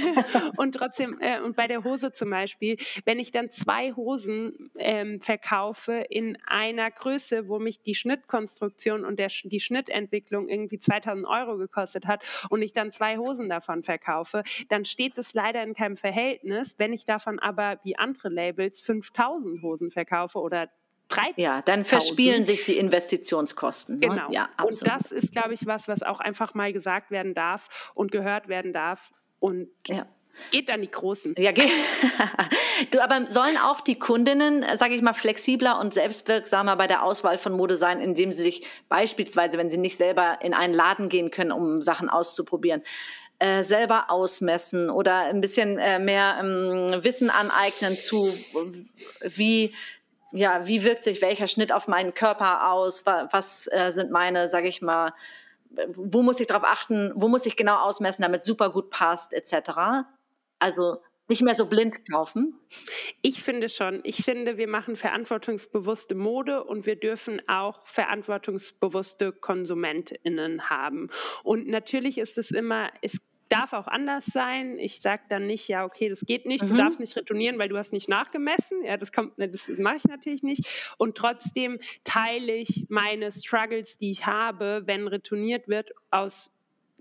[0.56, 5.20] und trotzdem, äh, und bei der Hose zum Beispiel, wenn ich dann zwei Hosen ähm,
[5.20, 11.58] verkaufe in einer Größe, wo mich die Schnittkonstruktion und der, die Schnittentwicklung irgendwie 2000 Euro
[11.58, 15.98] gekostet hat und ich dann zwei Hosen davon verkaufe, dann steht es leider in keinem
[15.98, 16.76] Verhältnis.
[16.78, 20.70] Wenn ich davon aber wie andere Labels 5000 Hosen verkaufe oder
[21.14, 21.34] 3.
[21.36, 23.98] Ja, dann verspielen sich die Investitionskosten.
[23.98, 24.08] Ne?
[24.08, 24.30] Genau.
[24.30, 24.48] Ja.
[24.62, 28.48] Und das ist, glaube ich, was, was auch einfach mal gesagt werden darf und gehört
[28.48, 29.12] werden darf.
[29.38, 30.06] Und ja.
[30.50, 31.34] Geht an die Großen.
[31.38, 31.70] Ja, geht.
[32.90, 37.36] du, aber sollen auch die Kundinnen, sage ich mal, flexibler und selbstwirksamer bei der Auswahl
[37.36, 41.30] von Mode sein, indem sie sich beispielsweise, wenn sie nicht selber in einen Laden gehen
[41.30, 42.82] können, um Sachen auszuprobieren,
[43.38, 48.32] äh, selber ausmessen oder ein bisschen äh, mehr ähm, Wissen aneignen zu,
[49.20, 49.74] wie
[50.32, 53.04] ja, wie wirkt sich welcher Schnitt auf meinen Körper aus?
[53.06, 55.12] Was äh, sind meine, sage ich mal,
[55.94, 57.12] wo muss ich darauf achten?
[57.14, 60.06] Wo muss ich genau ausmessen, damit es super gut passt, etc.
[60.58, 62.58] Also nicht mehr so blind kaufen?
[63.22, 64.00] Ich finde schon.
[64.04, 71.10] Ich finde, wir machen verantwortungsbewusste Mode und wir dürfen auch verantwortungsbewusste KonsumentInnen haben.
[71.42, 73.18] Und natürlich ist es immer, es
[73.52, 74.78] darf auch anders sein.
[74.78, 76.70] Ich sage dann nicht, ja, okay, das geht nicht, mhm.
[76.70, 78.84] du darfst nicht retournieren, weil du hast nicht nachgemessen.
[78.84, 80.94] Ja, das kommt, das mache ich natürlich nicht.
[80.98, 86.50] Und trotzdem teile ich meine Struggles, die ich habe, wenn retourniert wird, aus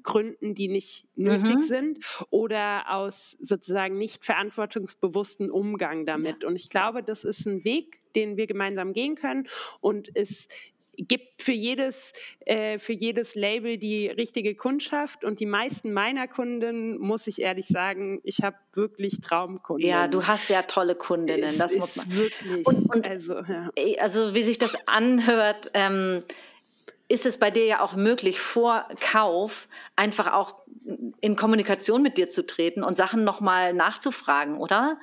[0.04, 1.62] Gründen, die nicht nötig mhm.
[1.62, 2.00] sind
[2.30, 6.44] oder aus sozusagen nicht verantwortungsbewussten Umgang damit.
[6.44, 6.50] Ja.
[6.50, 9.48] Und ich glaube, das ist ein Weg, den wir gemeinsam gehen können
[9.80, 10.48] und es
[11.08, 11.96] gibt für jedes,
[12.46, 17.68] äh, für jedes Label die richtige Kundschaft und die meisten meiner Kunden, muss ich ehrlich
[17.68, 19.88] sagen, ich habe wirklich Traumkunden.
[19.88, 22.12] Ja, du hast ja tolle Kundinnen, das muss man.
[22.14, 22.66] Wirklich.
[22.66, 23.70] Und, und also, ja.
[24.00, 26.20] also, wie sich das anhört, ähm,
[27.08, 30.56] ist es bei dir ja auch möglich, vor Kauf einfach auch
[31.20, 34.74] in Kommunikation mit dir zu treten und Sachen nochmal nachzufragen, oder?
[34.74, 35.00] Ja,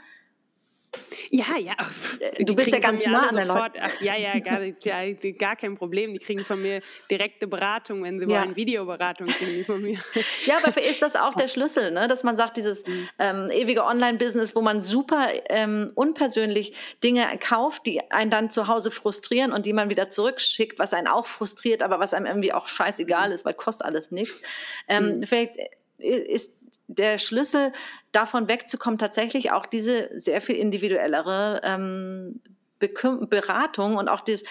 [1.58, 1.74] ja.
[2.20, 5.56] Äh, du bist ja ganz nah an der sofort, ach, Ja, ja gar, ja, gar
[5.56, 6.12] kein Problem.
[6.12, 6.80] Die kriegen von mir
[7.10, 8.40] direkte Beratung, wenn sie ja.
[8.40, 8.56] wollen.
[8.56, 9.98] Videoberatung kriegen die von mir.
[10.46, 12.08] Ja, aber ist das auch der Schlüssel, ne?
[12.08, 13.08] dass man sagt, dieses mhm.
[13.18, 18.90] ähm, ewige Online-Business, wo man super ähm, unpersönlich Dinge kauft, die einen dann zu Hause
[18.90, 22.68] frustrieren und die man wieder zurückschickt, was einen auch frustriert, aber was einem irgendwie auch
[22.68, 23.34] scheißegal mhm.
[23.34, 24.40] ist, weil kostet alles nichts.
[24.88, 25.22] Ähm, mhm.
[25.24, 25.58] Vielleicht
[25.98, 26.57] äh, ist
[26.88, 27.72] der Schlüssel
[28.12, 32.40] davon wegzukommen, tatsächlich auch diese sehr viel individuellere ähm,
[32.78, 34.42] Beratung und auch das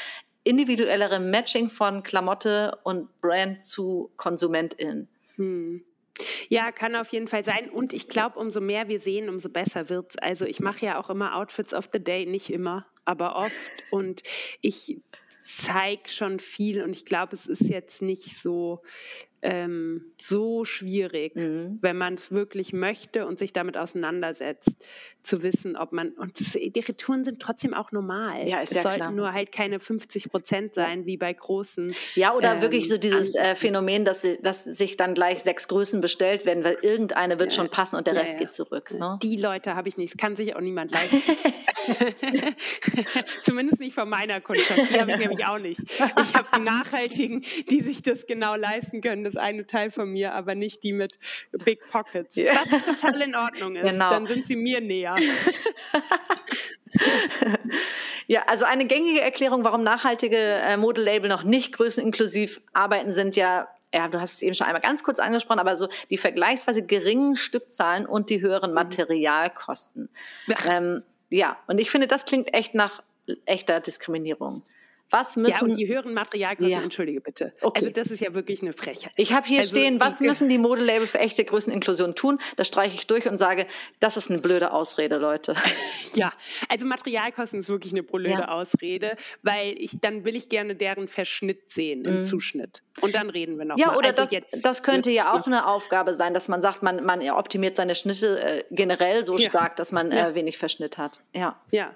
[0.43, 5.09] individuellere Matching von Klamotte und Brand zu KonsumentInnen.
[5.35, 5.83] Hm.
[6.49, 7.69] Ja, kann auf jeden Fall sein.
[7.69, 10.17] Und ich glaube, umso mehr wir sehen, umso besser wird es.
[10.17, 13.53] Also ich mache ja auch immer Outfits of the Day, nicht immer, aber oft.
[13.91, 14.23] Und
[14.61, 14.97] ich
[15.59, 18.81] zeige schon viel und ich glaube, es ist jetzt nicht so
[19.41, 21.77] ähm, so schwierig, mhm.
[21.81, 24.71] wenn man es wirklich möchte und sich damit auseinandersetzt,
[25.23, 28.47] zu wissen, ob man, und die Retouren sind trotzdem auch normal.
[28.47, 29.11] Ja, ist es ja sollten klar.
[29.11, 31.93] nur halt keine 50 Prozent sein, wie bei großen.
[32.15, 35.99] Ja, oder ähm, wirklich so dieses äh, Phänomen, dass, dass sich dann gleich sechs Größen
[35.99, 37.57] bestellt werden, weil irgendeine wird ja.
[37.57, 38.91] schon passen und der ja, Rest geht zurück.
[38.97, 39.19] Ne?
[39.21, 41.21] Die Leute habe ich nicht, das kann sich auch niemand leisten.
[43.45, 45.81] Zumindest nicht von meiner Kundschaft, die habe ich nämlich auch nicht.
[45.81, 50.33] Ich habe die Nachhaltigen, die sich das genau leisten können das eine Teil von mir,
[50.33, 51.19] aber nicht die mit
[51.51, 52.35] Big Pockets.
[52.35, 52.53] Ja.
[52.69, 53.89] Was total in Ordnung ist.
[53.89, 54.09] Genau.
[54.09, 55.15] Dann sind sie mir näher.
[58.27, 63.67] ja, also eine gängige Erklärung, warum nachhaltige äh, Modelabel noch nicht größeninklusiv arbeiten, sind ja
[63.93, 67.35] ja, du hast es eben schon einmal ganz kurz angesprochen, aber so die vergleichsweise geringen
[67.35, 68.75] Stückzahlen und die höheren mhm.
[68.75, 70.09] Materialkosten.
[70.47, 70.57] Ja.
[70.67, 73.01] Ähm, ja, und ich finde, das klingt echt nach
[73.45, 74.63] echter Diskriminierung.
[75.09, 76.81] Was müssen, ja, und die höheren Materialkosten, Ja.
[76.81, 77.53] entschuldige bitte.
[77.61, 77.85] Okay.
[77.85, 79.11] Also das ist ja wirklich eine Frechheit.
[79.15, 82.39] ich habe hier Also, stehen, was müssen die Modelabel für echte Größeninklusion tun?
[82.57, 83.67] Das streiche ich durch und sage,
[83.99, 85.55] das ist eine blöde Ausrede, Leute.
[86.13, 86.33] Ja,
[86.69, 88.47] also Materialkosten ist wirklich eine blöde Ja.
[88.47, 92.81] Ausrede, weil ich dann will ich gerne deren Verschnitt sehen im Zuschnitt.
[93.01, 93.81] Und dann reden wir noch Mhm.
[93.81, 93.97] Ja, mal.
[93.97, 97.21] oder also das, das könnte ja auch eine Aufgabe sein, dass man sagt, man, man
[97.29, 101.21] optimiert seine Schnitte äh, generell so stark, dass man äh, wenig Verschnitt hat.
[101.35, 101.61] Ja.
[101.71, 101.95] Ja,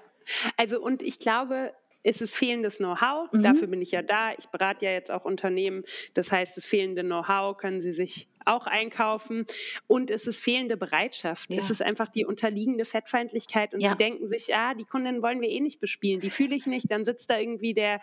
[0.56, 1.72] also und ich glaube,
[2.02, 3.30] es ist fehlendes Know-how.
[3.32, 3.42] Mhm.
[3.42, 4.32] Dafür bin ich ja da.
[4.38, 5.84] Ich berate ja jetzt auch Unternehmen.
[6.14, 9.46] Das heißt, das fehlende Know-how können sie sich auch einkaufen.
[9.86, 11.52] Und es ist fehlende Bereitschaft.
[11.52, 11.60] Ja.
[11.60, 13.74] Es ist einfach die unterliegende Fettfeindlichkeit.
[13.74, 13.92] Und Ja.
[13.92, 16.20] sie denken sich, ah, die Kunden wollen wir eh nicht bespielen.
[16.20, 16.90] Die fühle ich nicht.
[16.90, 18.00] Dann sitzt da irgendwie der,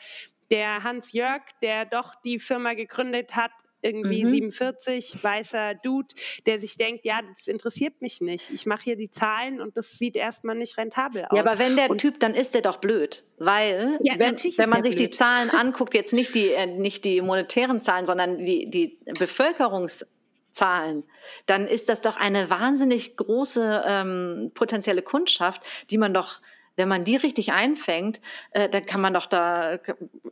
[0.49, 3.51] der Hans Jörg, der doch die Firma gegründet hat,
[3.81, 4.31] irgendwie Mhm.
[4.31, 6.07] 47, weißer Dude,
[6.45, 8.49] der sich denkt, ja, das interessiert mich nicht.
[8.49, 11.35] Ich mache hier die Zahlen und das sieht erstmal nicht rentabel aus.
[11.37, 14.69] Ja, aber wenn der Und- Typ, dann ist der doch blöd, weil Ja, wenn, wenn
[14.69, 15.15] man sich die blöd.
[15.15, 21.03] Zahlen anguckt, jetzt nicht die äh, nicht die monetären Zahlen, sondern die die Bevölkerungszahlen,
[21.45, 26.41] dann ist das doch eine wahnsinnig große ähm, potenzielle Kundschaft, die man doch
[26.75, 28.21] wenn man die richtig einfängt,
[28.51, 29.79] äh, dann kann man doch da,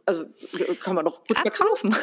[0.06, 0.24] also
[0.80, 1.56] kann man doch gut Absolut.
[1.58, 1.96] verkaufen.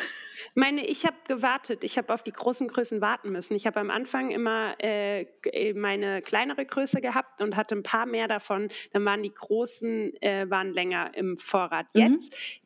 [0.55, 1.85] Meine, ich habe gewartet.
[1.85, 3.55] Ich habe auf die großen Größen warten müssen.
[3.55, 5.27] Ich habe am Anfang immer äh,
[5.75, 8.69] meine kleinere Größe gehabt und hatte ein paar mehr davon.
[8.93, 11.87] Dann waren die großen äh, waren länger im Vorrat.
[11.95, 12.21] Mhm.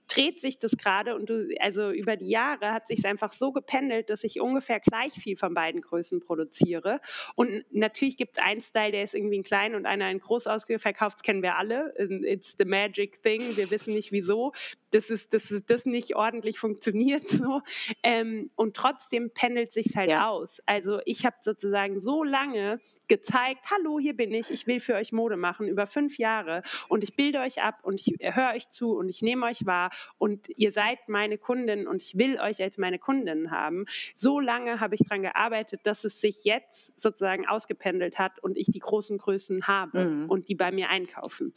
[0.08, 4.10] Dreht sich das gerade und du, also über die Jahre hat sich einfach so gependelt,
[4.10, 7.00] dass ich ungefähr gleich viel von beiden Größen produziere.
[7.34, 10.46] Und natürlich gibt es einen Style, der ist irgendwie in klein und einer in groß
[10.46, 11.18] ausverkauft.
[11.18, 11.94] Das kennen wir alle.
[11.98, 13.40] It's the magic thing.
[13.56, 14.52] Wir wissen nicht wieso.
[14.90, 17.60] Das ist, das ist das nicht ordentlich funktioniert so.
[18.02, 20.28] Ähm, und trotzdem pendelt sich halt Ja.
[20.28, 20.62] aus.
[20.66, 25.12] Also ich habe sozusagen so lange gezeigt, hallo, hier bin ich, ich will für euch
[25.12, 28.96] Mode machen, über fünf Jahre und ich bilde euch ab und ich höre euch zu
[28.96, 32.78] und ich nehme euch wahr und ihr seid meine Kundin und ich will euch als
[32.78, 33.86] meine Kundin haben.
[34.14, 38.66] So lange habe ich daran gearbeitet, dass es sich jetzt sozusagen ausgependelt hat und ich
[38.66, 40.30] die großen Größen habe Mhm.
[40.30, 41.52] und die bei mir einkaufen.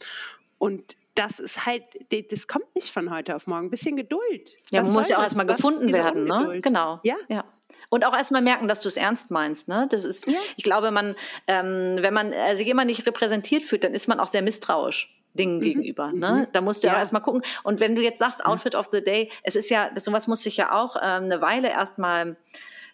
[0.58, 1.82] Und das ist halt,
[2.30, 3.66] das kommt nicht von heute auf morgen.
[3.66, 4.56] Ein bisschen Geduld.
[4.70, 6.60] Ja, man muss ja auch erstmal gefunden diese werden, ne?
[6.62, 7.00] Genau.
[7.02, 7.16] Ja.
[7.28, 7.44] ja.
[7.88, 9.86] Und auch erstmal merken, dass du es ernst meinst, ne?
[9.90, 10.38] Das ist, Ja.
[10.56, 11.14] ich glaube, man,
[11.46, 15.08] ähm, wenn man äh, sich immer nicht repräsentiert fühlt, dann ist man auch sehr misstrauisch.
[15.34, 16.12] Dingen gegenüber.
[16.12, 16.30] Ne?
[16.32, 16.46] mhm.
[16.52, 17.00] Da musst du ja auch Ja.
[17.00, 17.40] erstmal gucken.
[17.62, 20.58] Und wenn du jetzt sagst, Outfit of the Day, es ist ja, sowas muss sich
[20.58, 22.36] ja auch ähm, eine Weile erstmal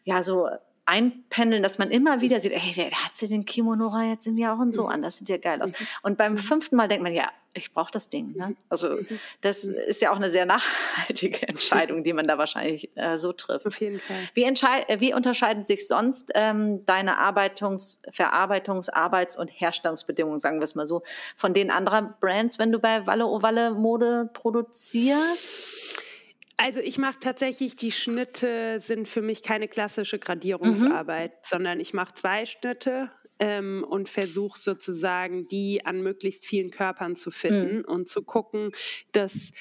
[0.04, 0.48] ja so
[0.88, 4.38] einpendeln, dass man immer wieder sieht, ey, der, der hat sie den Kimonora jetzt im
[4.38, 4.88] Jahr auch und so Mhm.
[4.88, 5.70] an, das sieht ja geil aus.
[6.02, 8.34] Und beim fünften Mal denkt man, ja, ich brauche das Ding.
[8.36, 8.56] Ne?
[8.70, 9.06] Also Mhm.
[9.42, 13.66] das ist ja auch eine sehr nachhaltige Entscheidung, die man da wahrscheinlich äh, so trifft.
[13.66, 14.16] Auf jeden Fall.
[14.34, 20.64] Wie, äh, wie unterscheiden sich sonst ähm, deine Arbeitungs-, Verarbeitungs-, Arbeits- und Herstellungsbedingungen, sagen wir
[20.64, 21.02] es mal so,
[21.36, 25.50] von den anderen Brands, wenn du bei Walle Ovalle Mode produzierst?
[26.60, 32.14] Also ich mache tatsächlich, die Schnitte sind für mich keine klassische Gradierungsarbeit, sondern ich mache
[32.14, 38.22] zwei Schnitte ähm, und versuche sozusagen, die an möglichst vielen Körpern zu finden und zu
[38.22, 38.72] gucken,
[39.12, 39.52] dass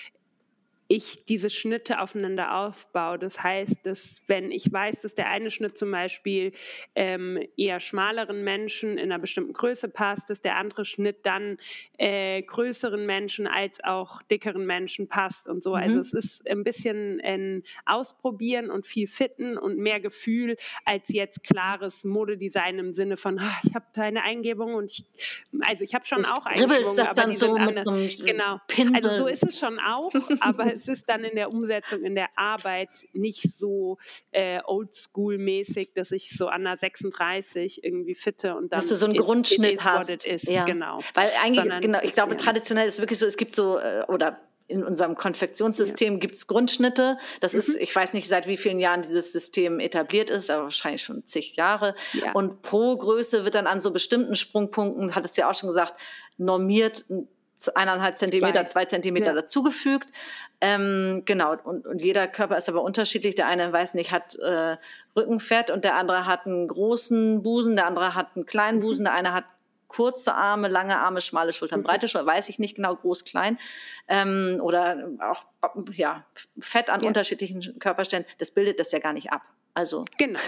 [0.90, 3.20] ich diese Schnitte aufeinander aufbaue.
[3.20, 6.54] Das heißt, dass wenn ich weiß, dass der eine Schnitt zum Beispiel
[6.96, 11.58] ähm, eher schmaleren Menschen in einer bestimmten Größe passt, dass der andere Schnitt dann
[11.98, 15.74] äh, größeren Menschen als auch dickeren Menschen passt und so.
[15.74, 16.00] Also Mhm.
[16.02, 22.04] es ist ein bisschen ein Ausprobieren und viel Fitten und mehr Gefühl als jetzt klares
[22.06, 25.06] Modedesign im Sinne von, ah, ich habe eine Eingebung und ich,
[25.62, 28.60] also ich habe schon Du auch Eingebungen, das aber dann so mit so einem Genau.
[28.68, 28.96] Pinsel.
[28.96, 32.30] Also so ist es schon auch, aber es ist dann in der Umsetzung, in der
[32.36, 33.98] Arbeit nicht so
[34.32, 39.06] äh, oldschool-mäßig, dass ich so an der 36 irgendwie fitte und dann dass du so
[39.06, 40.10] einen it- it Grundschnitt hast.
[40.10, 40.64] it is, ja.
[40.66, 41.00] Genau.
[41.14, 43.78] Weil eigentlich, Sondern genau, ich ist glaube, ja- traditionell ist wirklich so, es gibt so,
[43.80, 47.18] äh, oder in unserem Konfektionssystem gibt es Grundschnitte.
[47.40, 47.82] Das ist, Mhm.
[47.84, 51.56] ich weiß nicht, seit wie vielen Jahren dieses System etabliert ist, aber wahrscheinlich schon zig
[51.56, 51.96] Jahre.
[52.12, 52.34] Ja.
[52.34, 55.94] Und pro Größe wird dann an so bestimmten Sprungpunkten, hattest du ja auch schon gesagt,
[56.38, 57.06] normiert
[57.76, 58.84] eineinhalb Zentimeter, Zwei.
[58.84, 59.34] zwei Zentimeter Ja.
[59.34, 60.08] dazugefügt.
[60.62, 63.36] Ähm, genau, und, und jeder Körper ist aber unterschiedlich.
[63.36, 64.78] Der eine, weiß nicht, hat äh,
[65.16, 68.82] Rückenfett und der andere hat einen großen Busen, der andere hat einen kleinen Mhm.
[68.82, 69.46] Busen, der eine hat
[69.88, 71.84] kurze Arme, lange Arme, schmale Schultern, Mhm.
[71.86, 73.58] breite Schultern, weiß ich nicht genau, groß, klein.
[74.08, 75.46] Ähm, oder auch
[75.94, 76.26] ja,
[76.60, 77.08] Fett an Ja.
[77.08, 79.42] unterschiedlichen Körperstellen, das bildet das ja gar nicht ab.
[79.78, 80.06] Also.
[80.18, 80.40] Genau,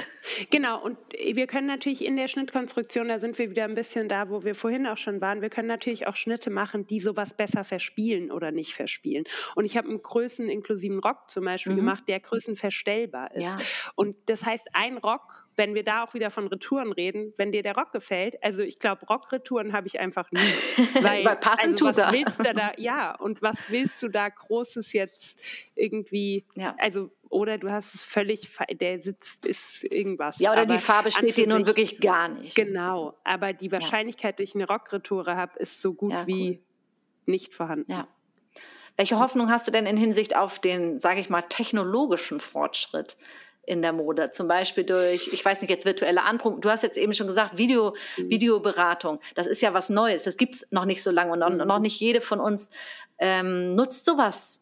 [0.49, 0.82] genau.
[0.82, 4.43] Und wir können natürlich in der Schnittkonstruktion, da sind wir wieder ein bisschen da, wo
[4.43, 8.32] wir vorhin auch schon waren, wir können natürlich auch Schnitte machen, die sowas besser verspielen
[8.32, 9.25] oder nicht verspielen.
[9.53, 11.77] Und ich habe einen größeninklusiven Rock zum Beispiel mhm.
[11.77, 13.43] gemacht, der größenverstellbar ist.
[13.43, 13.55] Ja.
[13.93, 17.62] Und das heißt, ein Rock wenn wir da auch wieder von Retouren reden, wenn dir
[17.62, 20.39] der Rock gefällt, also ich glaube, Rockretouren habe ich einfach nie.
[21.03, 24.93] Weil, Weil passend also, was willst du da, ja, und was willst du da Großes
[24.93, 25.38] jetzt
[25.76, 26.76] irgendwie, ja.
[26.80, 30.39] also oder du hast es völlig, der sitzt, ist irgendwas.
[30.39, 32.55] Ja, oder aber die Farbe steht dir nun wirklich gar nicht.
[32.55, 34.43] Genau, aber die Wahrscheinlichkeit, ja.
[34.43, 36.60] dass ich eine Rockretoure habe, ist so gut ja, wie cool.
[37.26, 37.91] nicht vorhanden.
[37.91, 38.07] Ja.
[38.95, 43.18] Welche Hoffnung hast du denn in Hinsicht auf den, sage ich mal, technologischen Fortschritt?
[43.70, 44.32] In der Mode.
[44.32, 46.59] Zum Beispiel durch, ich weiß nicht, jetzt virtuelle Anproben.
[46.59, 48.30] Du hast jetzt eben schon gesagt, Video, mhm.
[48.30, 49.20] Videoberatung.
[49.36, 50.24] Das ist ja was Neues.
[50.24, 51.57] Das gibt es noch nicht so lange und noch, mhm.
[51.57, 52.70] noch nicht jede von uns
[53.20, 54.61] ähm, nutzt sowas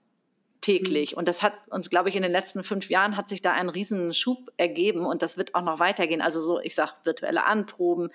[0.61, 1.13] täglich.
[1.13, 1.19] Mhm.
[1.19, 3.69] Und das hat uns, glaube ich, in den letzten fünf Jahren hat sich da ein
[3.69, 6.21] Riesenschub ergeben und das wird auch noch weitergehen.
[6.21, 8.09] Also so, ich sage virtuelle Anproben,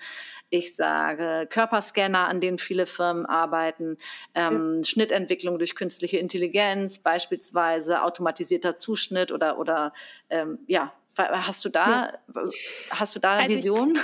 [0.49, 3.97] ich sage Körperscanner, an denen viele Firmen arbeiten,
[4.35, 4.83] ähm, ja.
[4.83, 9.93] Schnittentwicklung durch künstliche Intelligenz, beispielsweise automatisierter Zuschnitt oder, oder
[10.29, 12.41] ähm, ja, hast du da, ja.
[12.89, 13.97] hast du da also Vision?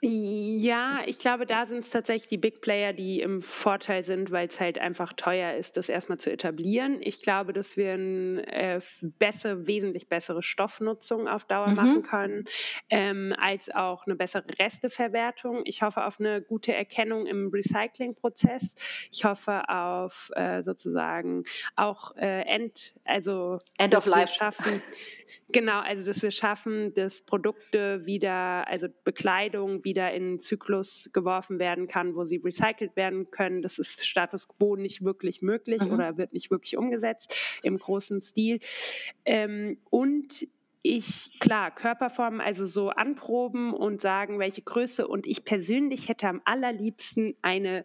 [0.00, 4.46] Ja, ich glaube, da sind es tatsächlich die Big Player, die im Vorteil sind, weil
[4.46, 6.98] es halt einfach teuer ist, das erstmal zu etablieren.
[7.00, 11.74] Ich glaube, dass wir eine äh, bessere, wesentlich bessere Stoffnutzung auf Dauer mhm.
[11.74, 12.44] machen können,
[12.90, 15.62] ähm, als auch eine bessere Resteverwertung.
[15.64, 18.76] Ich hoffe auf eine gute Erkennung im Recyclingprozess.
[19.10, 21.42] Ich hoffe auf äh, sozusagen
[21.74, 24.80] auch äh, End, also End of Life schaffen.
[25.50, 31.58] Genau, also dass wir schaffen, dass Produkte wieder, also Bekleidung wieder in einen Zyklus geworfen
[31.58, 33.62] werden kann, wo sie recycelt werden können.
[33.62, 35.92] Das ist Status quo nicht wirklich möglich mhm.
[35.92, 38.60] oder wird nicht wirklich umgesetzt im großen Stil.
[39.24, 40.46] Ähm, und
[40.82, 45.06] ich, klar, Körperformen, also so anproben und sagen, welche Größe.
[45.06, 47.84] Und ich persönlich hätte am allerliebsten eine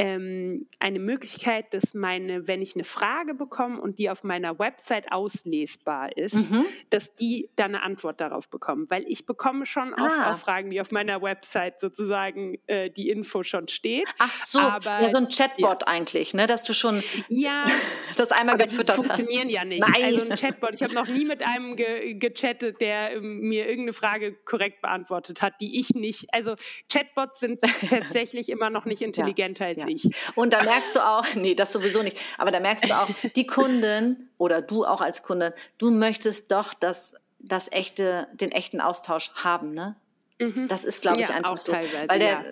[0.00, 5.12] ähm, eine Möglichkeit, dass meine, wenn ich eine Frage bekomme und die auf meiner Website
[5.12, 6.64] auslesbar ist, mhm.
[6.88, 8.86] dass die dann eine Antwort darauf bekommen.
[8.88, 10.32] Weil ich bekomme schon oft ah.
[10.32, 14.08] auch Fragen, die auf meiner Website sozusagen äh, die Info schon steht.
[14.18, 15.86] Ach so, aber, ja, so ein Chatbot ja.
[15.88, 16.46] eigentlich, ne?
[16.46, 17.66] dass du schon ja,
[18.16, 19.54] das einmal gefüttert die funktionieren hast.
[19.54, 19.80] ja nicht.
[19.86, 20.02] Nein.
[20.02, 23.92] Also ein Chatbot, ich habe noch nie mit einem ge gechattet, der ähm, mir irgendeine
[23.92, 26.54] Frage korrekt beantwortet hat, die ich nicht, also
[26.90, 27.60] Chatbots sind
[27.90, 29.70] tatsächlich immer noch nicht intelligenter ja.
[29.70, 29.86] als ja.
[29.88, 30.32] ich.
[30.36, 33.46] Und da merkst du auch, nee, das sowieso nicht, aber da merkst du auch, die
[33.46, 39.30] Kunden oder du auch als Kunde, du möchtest doch das, das echte, den echten Austausch
[39.34, 39.96] haben, ne?
[40.40, 40.68] Mhm.
[40.68, 41.72] Das ist, glaube ich, ja, einfach so.
[41.72, 42.44] Weil der, ja.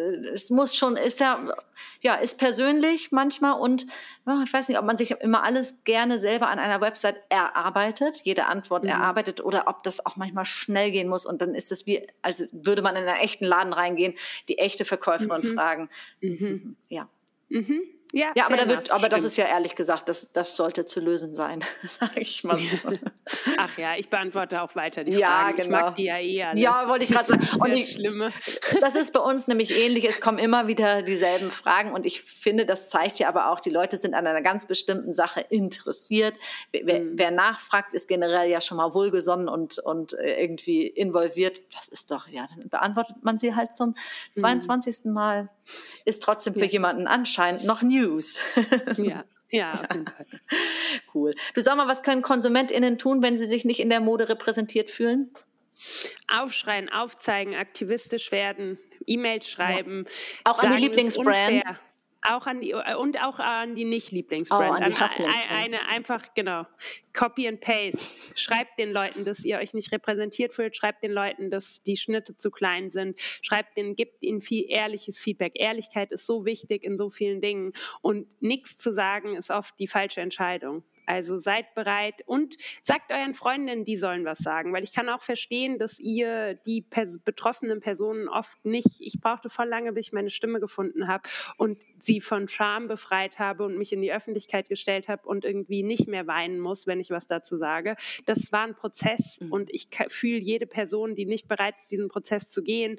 [0.00, 1.52] Äh, es muss schon, ist ja,
[2.00, 3.86] ja, ist persönlich manchmal und
[4.24, 8.20] oh, ich weiß nicht, ob man sich immer alles gerne selber an einer Website erarbeitet,
[8.22, 8.90] jede Antwort mhm.
[8.90, 12.48] erarbeitet oder ob das auch manchmal schnell gehen muss und dann ist es wie, als
[12.52, 14.14] würde man in einen echten Laden reingehen,
[14.48, 15.54] die echte Verkäuferin mhm.
[15.54, 15.88] fragen.
[16.20, 16.76] Mhm.
[16.88, 17.08] Ja.
[18.14, 18.20] Mhm.
[18.20, 21.00] Ja, ja aber, da wird, aber das ist ja ehrlich gesagt, das, das sollte zu
[21.00, 22.76] lösen sein, sage ich mal so.
[23.58, 25.56] Ach ja, ich beantworte auch weiter die ja, Fragen.
[25.56, 25.64] Genau.
[25.64, 26.54] Ich mag die ja eher.
[26.54, 26.60] Ne?
[26.60, 27.60] Ja, wollte ich gerade sagen.
[27.60, 28.30] Und ich, Schlimme.
[28.80, 30.04] Das ist bei uns nämlich ähnlich.
[30.04, 33.70] Es kommen immer wieder dieselben Fragen und ich finde, das zeigt ja aber auch, die
[33.70, 36.34] Leute sind an einer ganz bestimmten Sache interessiert.
[36.72, 37.12] Wer, mhm.
[37.14, 41.62] wer nachfragt, ist generell ja schon mal wohlgesonnen und, und äh, irgendwie involviert.
[41.74, 43.90] Das ist doch, ja, dann beantwortet man sie halt zum
[44.36, 44.40] mhm.
[44.40, 45.04] 22.
[45.06, 45.48] Mal.
[46.04, 46.72] Ist trotzdem für ja.
[46.72, 48.40] jemanden anscheinend noch new News.
[48.96, 49.24] Ja.
[49.50, 50.26] Ja, auf jeden Fall.
[51.14, 51.34] Cool.
[51.54, 54.90] Du sag mal, was können KonsumentInnen tun, wenn sie sich nicht in der Mode repräsentiert
[54.90, 55.30] fühlen?
[56.26, 60.06] Aufschreien, aufzeigen, aktivistisch werden, E-Mails schreiben.
[60.44, 60.52] Ja.
[60.52, 61.62] Auch an die Lieblingsbrand.
[62.26, 64.70] Auch an die, äh, und auch an die Nicht-Lieblingsbrand.
[64.70, 66.66] Oh, an die also eine, eine einfach, genau,
[67.12, 67.98] Copy and Paste.
[68.34, 70.74] Schreibt den Leuten, dass ihr euch nicht repräsentiert fühlt.
[70.76, 73.20] Schreibt den Leuten, dass die Schnitte zu klein sind.
[73.42, 75.52] Schreibt denen, gibt ihnen viel ehrliches Feedback.
[75.54, 77.72] Ehrlichkeit ist so wichtig in so vielen Dingen.
[78.00, 80.82] Und nichts zu sagen ist oft die falsche Entscheidung.
[81.06, 85.22] Also seid bereit und sagt euren Freundinnen, die sollen was sagen, weil ich kann auch
[85.22, 90.12] verstehen, dass ihr die pers betroffenen Personen oft nicht, ich brauchte voll lange, bis ich
[90.12, 94.68] meine Stimme gefunden habe und sie von Scham befreit habe und mich in die Öffentlichkeit
[94.68, 97.96] gestellt habe und irgendwie nicht mehr weinen muss, wenn ich was dazu sage.
[98.26, 99.52] Das war ein Prozess mhm.
[99.52, 102.98] und ich fühle jede Person, die nicht bereit ist, diesen Prozess zu gehen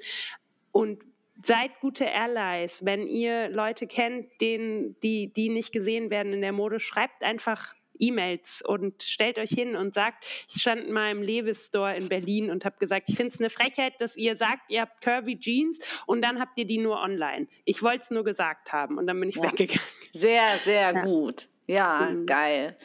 [0.72, 1.02] und
[1.44, 2.84] seid gute Allies.
[2.84, 7.74] Wenn ihr Leute kennt, denen, die, die nicht gesehen werden in der Mode, schreibt einfach
[7.98, 12.50] E-Mails und stellt euch hin und sagt, ich stand mal im Levis Store in Berlin
[12.50, 15.78] und habe gesagt, ich finde es eine Frechheit, dass ihr sagt, ihr habt curvy Jeans
[16.06, 17.46] und dann habt ihr die nur online.
[17.64, 19.44] Ich wollte es nur gesagt haben und dann bin ich ja.
[19.44, 19.80] weggegangen.
[20.12, 21.02] Sehr, sehr ja.
[21.02, 21.48] gut.
[21.66, 22.26] Ja, mhm.
[22.26, 22.76] geil.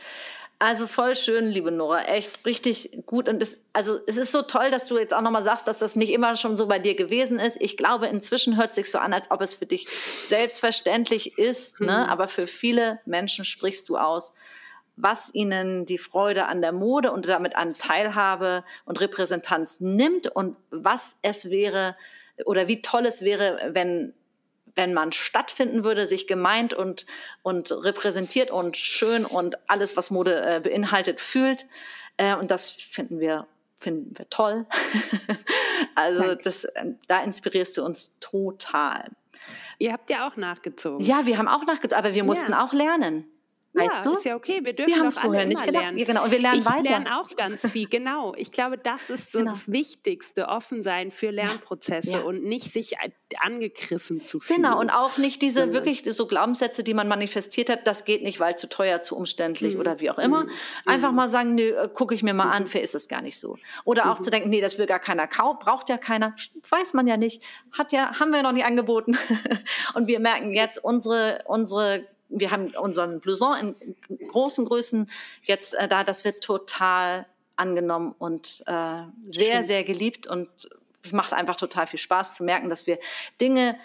[0.62, 3.28] Also voll schön, liebe Nora, echt richtig gut.
[3.28, 5.95] Und es, also es ist so toll, dass du jetzt auch nochmal sagst, dass das
[5.95, 7.57] nicht immer schon so bei dir gewesen ist.
[7.59, 9.88] Ich glaube, inzwischen hört es sich so an, als ob es für dich
[10.22, 11.80] selbstverständlich ist.
[11.80, 11.88] Ne?
[11.88, 11.93] Mhm.
[11.93, 12.09] Ne?
[12.09, 14.36] Aber für viele Menschen sprichst du aus,
[14.96, 20.58] was ihnen die Freude an der Mode und damit an Teilhabe und Repräsentanz nimmt und
[20.70, 21.96] was es wäre
[22.46, 24.14] oder wie toll es wäre, wenn
[24.76, 27.06] wenn man stattfinden würde, sich gemeint und,
[27.44, 31.66] und repräsentiert und schön und alles, was Mode äh, beinhaltet, fühlt.
[32.18, 34.66] Äh, und das finden wir, finden wir toll.
[35.96, 39.10] also das, äh, da inspirierst du uns total.
[39.80, 41.06] Ihr habt ja auch nachgezogen.
[41.06, 42.64] Ja, wir haben auch nachgezogen, aber wir mussten ja.
[42.64, 43.26] auch lernen.
[43.74, 44.13] Weißt ja, du?
[44.13, 44.59] ist ja okay.
[44.63, 45.84] Wir dürfen wir haben es vorher nicht gedacht.
[45.84, 45.97] Lernen.
[45.97, 46.26] Ja, genau.
[46.26, 46.84] Und wir lernen ich weiter.
[46.84, 48.34] Ich lerne auch ganz viel, genau.
[48.36, 49.51] Ich glaube, das ist so genau.
[49.51, 52.19] das Wichtigste, offen sein für Lernprozesse ja.
[52.19, 52.95] und nicht sich
[53.39, 54.63] angegriffen zu fühlen.
[54.63, 55.74] Genau, und auch nicht diese ja.
[55.74, 59.76] wirklich so Glaubenssätze, die man manifestiert hat, das geht nicht, weil zu teuer, zu umständlich
[59.76, 59.80] mhm.
[59.80, 60.43] oder wie auch immer.
[60.43, 60.51] Mhm.
[60.86, 61.15] Einfach mhm.
[61.15, 62.67] mal sagen, nö, äh, gucke ich mir mal an, mhm.
[62.67, 63.57] für ist es gar nicht so.
[63.86, 64.24] Oder auch mhm.
[64.24, 66.36] zu denken, nee, das will gar keiner kaufen, braucht ja keiner,
[66.69, 67.41] weiß man ja nicht,
[67.72, 69.17] hat ja, haben wir noch nicht angeboten.
[69.93, 75.10] und wir merken jetzt, unsere, unsere wir haben unseren Blouson in großen Größen
[75.44, 76.04] jetzt äh, da.
[76.04, 77.26] Das wird total
[77.56, 79.64] angenommen und äh, sehr, Schön.
[79.64, 80.28] sehr geliebt.
[80.28, 80.50] Und
[81.04, 83.00] es macht einfach total viel Spaß zu merken, dass wir
[83.40, 83.78] Dinge,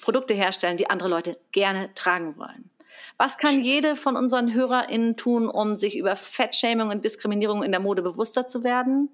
[0.00, 2.70] Produkte herstellen, die andere Leute gerne tragen wollen.
[3.18, 7.80] Was kann jede von unseren HörerInnen tun, um sich über Fettshaming und Diskriminierung in der
[7.80, 9.10] Mode bewusster zu werden?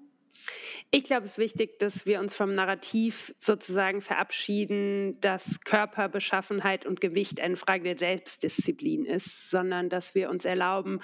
[0.89, 7.01] Ich glaube, es ist wichtig, dass wir uns vom Narrativ sozusagen verabschieden, dass Körperbeschaffenheit und
[7.01, 11.01] Gewicht eine Frage der Selbstdisziplin ist, sondern dass wir uns erlauben,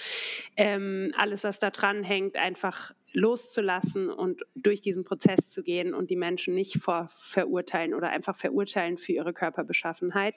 [0.56, 6.10] ähm, alles, was da dran hängt, einfach loszulassen und durch diesen Prozess zu gehen und
[6.10, 10.36] die Menschen nicht vor verurteilen oder einfach verurteilen für ihre Körperbeschaffenheit,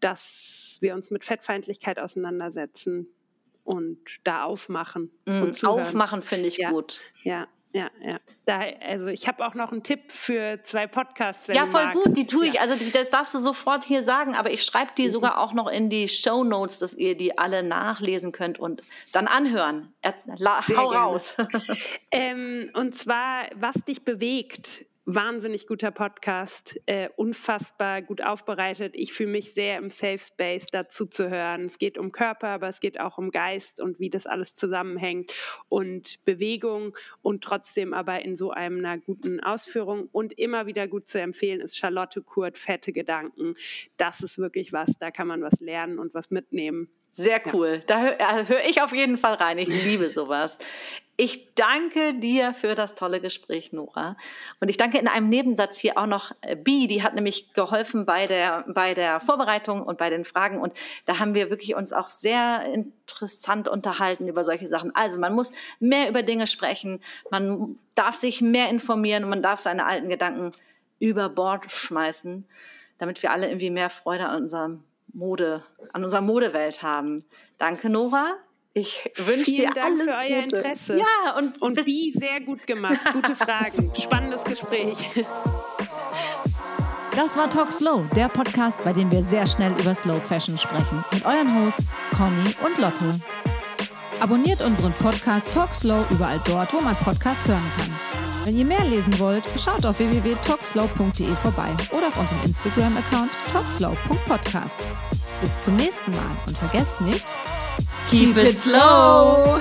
[0.00, 3.06] dass wir uns mit Fettfeindlichkeit auseinandersetzen
[3.64, 5.10] und da aufmachen.
[5.26, 7.02] Mm, aufmachen finde ich ja, gut.
[7.22, 7.48] Ja,
[7.78, 8.18] ja, ja.
[8.44, 11.46] Da, also ich habe auch noch einen Tipp für zwei Podcasts.
[11.46, 12.02] ja, voll magst.
[12.02, 12.54] gut, die tue ich.
[12.54, 12.62] Ja.
[12.62, 15.10] Also das darfst du sofort hier sagen, aber ich schreibe die mhm.
[15.10, 19.28] sogar auch noch in die Show Notes, dass ihr die alle nachlesen könnt und dann
[19.28, 19.92] anhören.
[20.76, 21.36] hau raus.
[22.10, 28.92] ähm, und zwar, was dich bewegt wahnsinnig guter Podcast, äh, unfassbar gut aufbereitet.
[28.94, 31.64] Ich fühle mich sehr im Safe Space dazu zu hören.
[31.64, 35.32] Es geht um Körper, aber es geht auch um Geist und wie das alles zusammenhängt
[35.70, 41.18] und Bewegung und trotzdem aber in so einer guten Ausführung und immer wieder gut zu
[41.18, 43.54] empfehlen ist Charlotte Kurt, Fette Gedanken.
[43.96, 46.90] Das ist wirklich was, da kann man was lernen und was mitnehmen.
[47.18, 47.80] Sehr cool.
[47.80, 47.84] Ja.
[47.86, 49.58] Da höre hör ich auf jeden Fall rein.
[49.58, 50.58] Ich liebe sowas.
[51.16, 54.16] Ich danke dir für das tolle Gespräch, Nora.
[54.60, 58.06] Und ich danke in einem Nebensatz hier auch noch äh, Bi, die hat nämlich geholfen
[58.06, 60.60] bei der, bei der Vorbereitung und bei den Fragen.
[60.60, 60.74] Und
[61.06, 64.94] da haben wir wirklich uns auch sehr interessant unterhalten über solche Sachen.
[64.94, 65.50] Also man muss
[65.80, 67.00] mehr über Dinge sprechen,
[67.32, 70.52] man darf sich mehr informieren und man darf seine alten Gedanken
[71.00, 72.44] über Bord schmeißen,
[72.98, 74.84] damit wir alle irgendwie mehr Freude an unserem
[75.18, 77.24] Mode, an unserer Modewelt haben.
[77.58, 78.34] Danke, Nora.
[78.72, 80.56] Ich wünsche dir Dank alles für euer Gute.
[80.56, 80.96] Interesse.
[80.96, 83.00] Ja, und, und wie sehr gut gemacht.
[83.12, 83.92] Gute Fragen.
[84.00, 84.96] Spannendes Gespräch.
[87.16, 91.04] Das war Talk Slow, der Podcast, bei dem wir sehr schnell über Slow Fashion sprechen.
[91.12, 93.18] Mit euren Hosts Conny und Lotte.
[94.20, 98.07] Abonniert unseren Podcast Talk Slow überall dort, wo man Podcasts hören kann.
[98.48, 104.78] Wenn ihr mehr lesen wollt, schaut auf www.talkslow.de vorbei oder auf unserem Instagram-Account talkslow.podcast.
[105.42, 107.28] Bis zum nächsten Mal und vergesst nicht,
[108.08, 109.60] keep it slow!